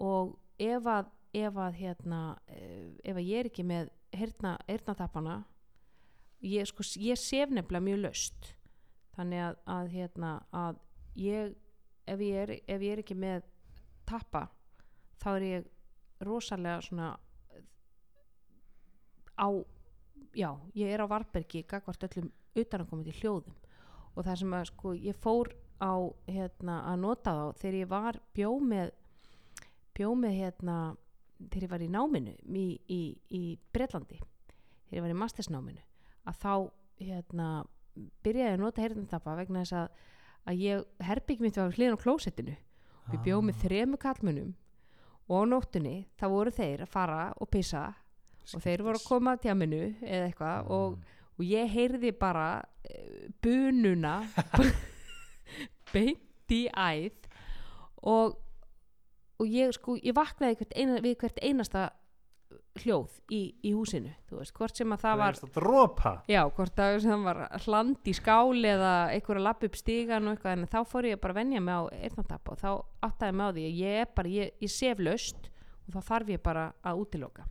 [0.00, 5.36] Og ef að, ef að hérna, eh, ef að ég er ekki með heyrna, heyrnatappana
[6.40, 8.52] ég, sko, ég sef nefnilega mjög löst
[9.16, 10.80] þannig að, að hérna að
[11.20, 11.56] ég
[12.10, 13.44] ef ég, er, ef ég er ekki með
[14.08, 14.46] tappa
[15.20, 15.68] þá er ég
[16.24, 17.10] rosalega svona
[19.40, 19.48] á
[20.34, 23.56] já, ég er á Varbergi gagvart öllum utanakomandi hljóðum.
[24.14, 25.94] Og það sem að sko ég fór á
[26.28, 28.90] hérna að nota þá þegar ég var bjó með
[29.96, 30.76] bjó með hérna
[31.40, 33.00] þegar ég var í náminu í, í,
[33.32, 35.86] í Bretlandi þegar ég var í mastersnáminu
[36.28, 36.54] að þá
[37.00, 37.50] hérna
[38.24, 40.02] byrjaði að nota heyrðantappa vegna þess að,
[40.50, 42.56] að ég herbygg mitt var hliðan á klósettinu.
[43.06, 44.52] Og ég bjó með þremu kallmunum
[45.30, 47.84] og á nóttunni þá voru þeir að fara og pissa
[48.50, 50.96] og þeir voru að koma að tjáminu eða eitthvað og,
[51.38, 54.14] og ég heyrði bara uh, bununa
[55.92, 57.28] beint í æð
[58.10, 58.36] og,
[59.38, 61.90] og ég sko ég vaknaði hvert eina, við hvert einasta
[62.84, 66.12] hljóð í, í húsinu þú veist, hvort sem að það var dropa.
[66.30, 70.36] já, hvort að það var hland í skál eða einhver að lappa upp stígan og
[70.36, 72.70] eitthvað en þá fór ég bara að venja mig á eyrnatappa og þá
[73.10, 75.50] áttaði mig á því að ég er bara, ég, ég sef löst
[75.86, 77.46] og þá þarf ég bara að útiloka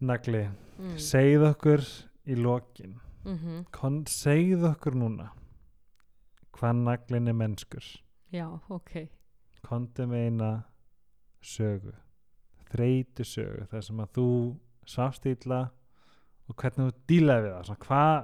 [0.00, 0.46] Nagli,
[0.80, 0.96] mm.
[0.96, 1.82] segð okkur
[2.30, 2.94] í lokin,
[3.26, 5.28] mm Kon, segð okkur núna
[6.56, 7.84] hvað naglin er mennskur.
[8.32, 9.08] já, ok
[9.64, 10.48] Kondu með eina
[11.44, 11.92] sögu,
[12.70, 14.26] þreytu sögu, þar sem að þú
[14.90, 15.62] sást illa
[16.50, 18.20] og hvernig þú dílaði við það, svona, hvað,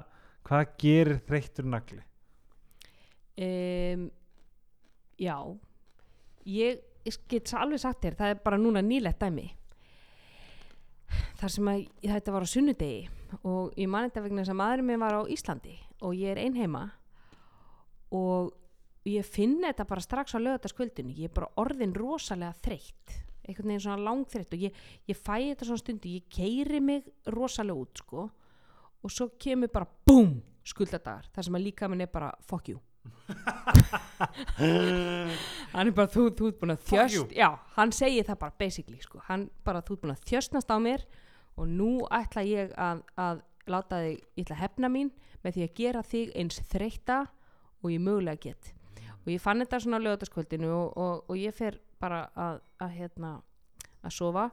[0.49, 2.03] hvað gerir þreyttur nagli?
[3.37, 4.11] um,
[5.21, 5.37] já
[6.49, 9.51] ég, ég get alveg sagt þér það er bara núna nýlegt dæmi.
[11.37, 13.03] Þar sem að þetta var á sunnudegi
[13.47, 15.75] og ég man þetta vegna þess að maðurinn minn var á Íslandi
[16.05, 16.87] og ég er ein heima
[18.15, 18.55] og
[19.07, 23.17] ég finn þetta bara strax á lögataskvöldinu ég er bara orðin rosalega þreytt
[23.47, 27.87] einhvern veginn svona langþreytt og ég, ég fæ þetta svona stundu, ég keiri mig rosalega
[27.87, 30.37] út sko og svo kemur bara BOOM
[30.67, 32.81] skuldadagar þar sem að líka minn er bara fuck you
[35.75, 38.99] hann er bara þú, þú ert búin að þjöst já, hann segir það bara basically
[39.03, 39.21] sko.
[39.29, 41.07] hann bara þú ert búin að þjöstnast á mér
[41.57, 45.13] og nú ætla ég að, að láta þig, ég ætla að hefna mín
[45.45, 47.19] með því að gera þig eins þreytta
[47.83, 48.73] og ég mögulega get
[49.27, 52.95] og ég fann þetta svona á lögataskvöldinu og, og, og ég fer bara að, að
[53.01, 53.33] hérna
[54.03, 54.47] að sofa.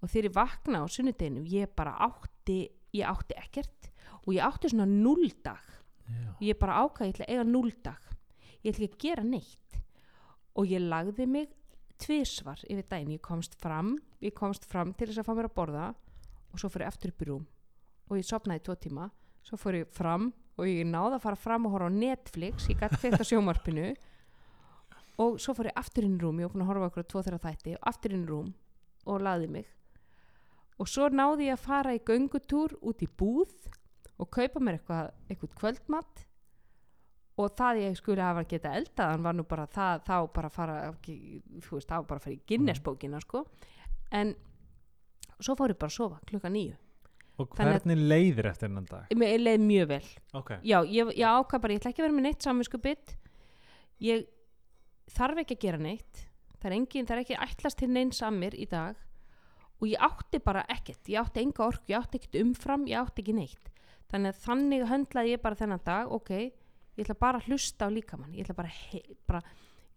[0.00, 2.58] Og þegar ég vakna á sunnudeginu ég bara átti
[2.96, 3.90] ég átti ekkert.
[4.26, 5.72] Og ég átti svona núldag
[6.06, 8.02] og ég bara ákvað, ég ætla að eiga núldag
[8.66, 9.78] ég ætla ekki að gera neitt.
[10.56, 11.52] Og ég lagði mig
[12.02, 15.56] tvisvar yfir daginn, ég komst fram ég komst fram til þess að fá mér að
[15.56, 15.86] borða.
[16.52, 17.46] Og svo fór ég aftur upp í rúm.
[18.08, 19.08] Og ég sopnaði tvo tíma,
[19.44, 22.68] svo fór ég fram og ég náði að fara fram og horfa á Netflix.
[22.70, 23.90] Ég gæti á sjómarpinu
[25.18, 27.10] og svo fór ég aftur inn í rúm ég var búin að horfa okkur á
[27.12, 28.50] tvo þeirra þætti og aftur inn í rúm
[29.06, 29.66] og lagði mig.
[30.78, 33.52] Og svo náði ég að fara í göngutúr út í búð
[34.20, 36.24] og kaupa mér eitthvað, eitthvað kvöldmatt
[37.36, 41.88] og það ég skulle hafa geta eldaðan var nú bara það, þá bara fara veist,
[41.88, 43.42] þá bara fara í Guinness-bókina sko,
[44.16, 44.34] en
[45.40, 46.76] svo fór ég bara að sofa klukka nýju
[47.36, 49.10] Og að- hvernig leiðir eftir hennan dag?
[49.12, 50.04] leið mjög vel.
[50.32, 50.50] Ok.
[50.64, 53.16] já, ég, ég ákvað bara, ég ætla ekki að vera með neitt samvinsku bytt
[54.00, 54.24] ég
[55.14, 56.22] þarf ekki að gera neitt
[56.56, 58.96] það er, engin, það er ekki ætlast til neins að mér í dag
[59.76, 63.20] og ég átti bara ekkert ég átti enga orku, ég átti ekkert umfram ég átti
[63.22, 63.68] ekki neitt.
[64.08, 66.30] Þannig að þannig höndlaði ég bara þennan dag ok,
[66.96, 69.42] ég ætla bara að hlusta á líkamann ég ætla bara, hei, bara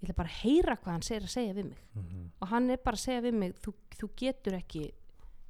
[0.01, 1.81] ég ætla bara að heyra hvað hann segir að segja við mig.
[1.95, 2.25] Mhm.
[2.41, 4.83] og hann er bara að segja við mig þú, þú getur ekki,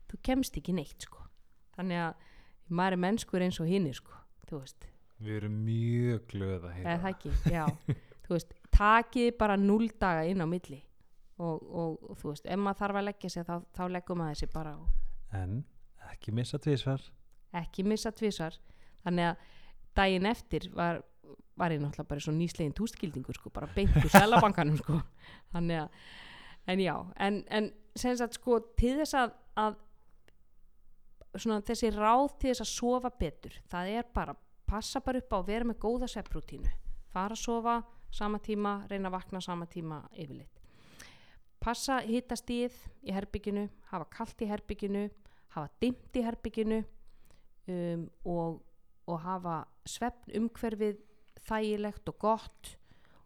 [0.10, 1.26] þú kemst ekki neitt sko,
[1.78, 2.14] þannig að
[2.70, 4.14] maður er mennskur eins og hinni sko,
[5.20, 6.94] Við erum mjög glöð að heyra.
[6.94, 7.10] eða það.
[7.10, 7.66] ekki, já.
[8.26, 10.80] Þú veist, takið bara null daga inn á milli
[11.40, 14.38] og, og, og þú veist, ef maður þarf að leggja sig þá, þá leggum maður
[14.38, 14.82] þessi bara á
[15.40, 15.60] En
[16.10, 17.04] ekki missa tvísvar.
[17.54, 18.58] ekki missa tvisar
[19.06, 19.44] þannig að
[20.00, 21.04] daginn eftir var,
[21.60, 25.00] var ég náttúrulega bara svo nýslegin tústgildingur sko, bara beint úr selabankanum sko.
[25.54, 26.02] þannig að
[26.70, 29.80] en já, en, en sem sagt sko til þess að, að
[31.38, 34.36] svona þessi ráð til þess að sofa betur, það er bara
[34.70, 36.70] passa bara upp á að vera með góða svepprútínu
[37.10, 37.80] fara að sofa
[38.12, 40.56] sama tíma reyna að vakna sama tíma yfirleitt.
[41.60, 45.10] Passa hitastíð í herbygginu, hafa kalt í herbygginu
[45.56, 46.80] hafa dimmt í herbygginu
[47.70, 48.60] um, og,
[49.10, 51.00] og hafa svefn umhverfið
[51.48, 52.74] þægilegt og gott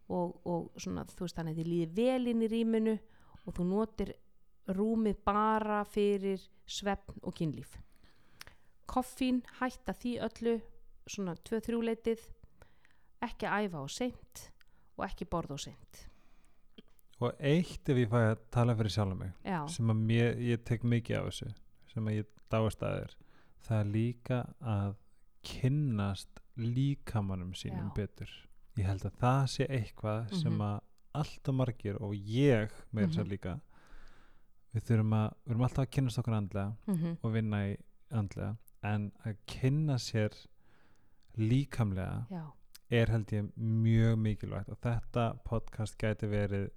[0.08, 2.98] og, og svona þú veist þannig að þið líði vel inn í rýminu
[3.44, 4.14] og þú notir
[4.74, 7.76] rúmið bara fyrir svefn og kynlíf.
[8.88, 10.56] Koffín hætta því öllu
[11.10, 12.24] svona 2-3 leitið
[13.24, 14.48] ekki æfa á seint
[14.98, 16.08] og ekki borða á seint
[17.24, 20.64] Og eitt ef ég fæ að tala fyrir sjálf mig, já, sem að mér, ég
[20.66, 21.52] tek mikið af þessu,
[21.94, 23.14] sem að ég dáist að þér,
[23.68, 24.96] það er líka að
[25.44, 27.94] kynnast líkamannum sínum Já.
[27.96, 28.30] betur.
[28.76, 30.62] Ég held að það sé eitthvað sem Mhm.
[30.62, 30.82] að
[31.16, 33.24] allt og margir og ég með þess Mhm.
[33.24, 33.62] að líka,
[34.74, 37.78] við þurfum að, við erum alltaf að kynnast okkur andlega mm og vinna í
[38.12, 40.34] andlega, en að kynna sér
[41.38, 42.44] líkamlega já,
[42.94, 46.70] er held ég mjög mikilvægt og þetta podcast gæti verið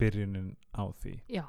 [0.00, 1.44] byrjunin á því já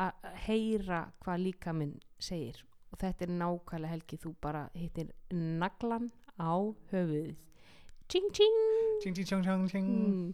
[0.00, 2.60] að heyra hvað líka minn segir
[2.90, 6.10] og þetta er nákvæmlega helgi þú bara hittir naglan
[6.40, 6.54] á
[6.92, 7.46] höfuðið
[8.10, 8.60] tjing tjing
[9.00, 9.88] Tjing, tjing, tjing, tjing, tjing.
[9.88, 10.32] mm.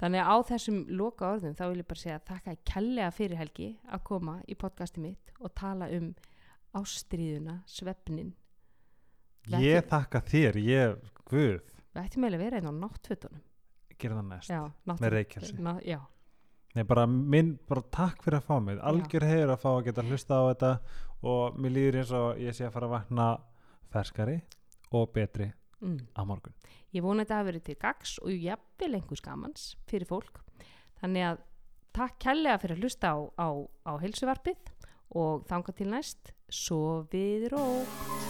[0.00, 3.68] þannig að á þessum loka orðum þá vil ég bara segja þakka kellega fyrir helgi
[3.86, 6.12] að koma í podcasti mitt og tala um
[6.74, 8.32] ástríðuna, svefnin
[9.58, 13.44] Ég þakka þér, ég, guð við ættum eiginlega að vera einn á náttfötunum.
[14.00, 16.00] Gera það næst, já, með reykjelsi já,
[16.72, 18.78] Nei, bara, minn, bara takk fyrir að fá mig.
[18.80, 20.70] Algjör hefur að fá að geta hlusta á þetta
[21.28, 23.26] og mér líður eins og ég sé að fara að vakna
[23.92, 24.38] ferskari
[24.96, 25.50] og betri
[25.84, 25.98] mm.
[26.16, 26.56] á morgun.
[26.96, 30.40] Ég vona að þetta hafi verið til gags og jafnvel einhvers gamans fyrir fólk.
[31.02, 31.44] Þannig að
[31.92, 33.48] takk kellega fyrir að hlusta á, á,
[33.84, 34.74] á heilsuvarpið
[35.20, 36.82] og þanga til næst svo
[37.12, 38.21] við rótt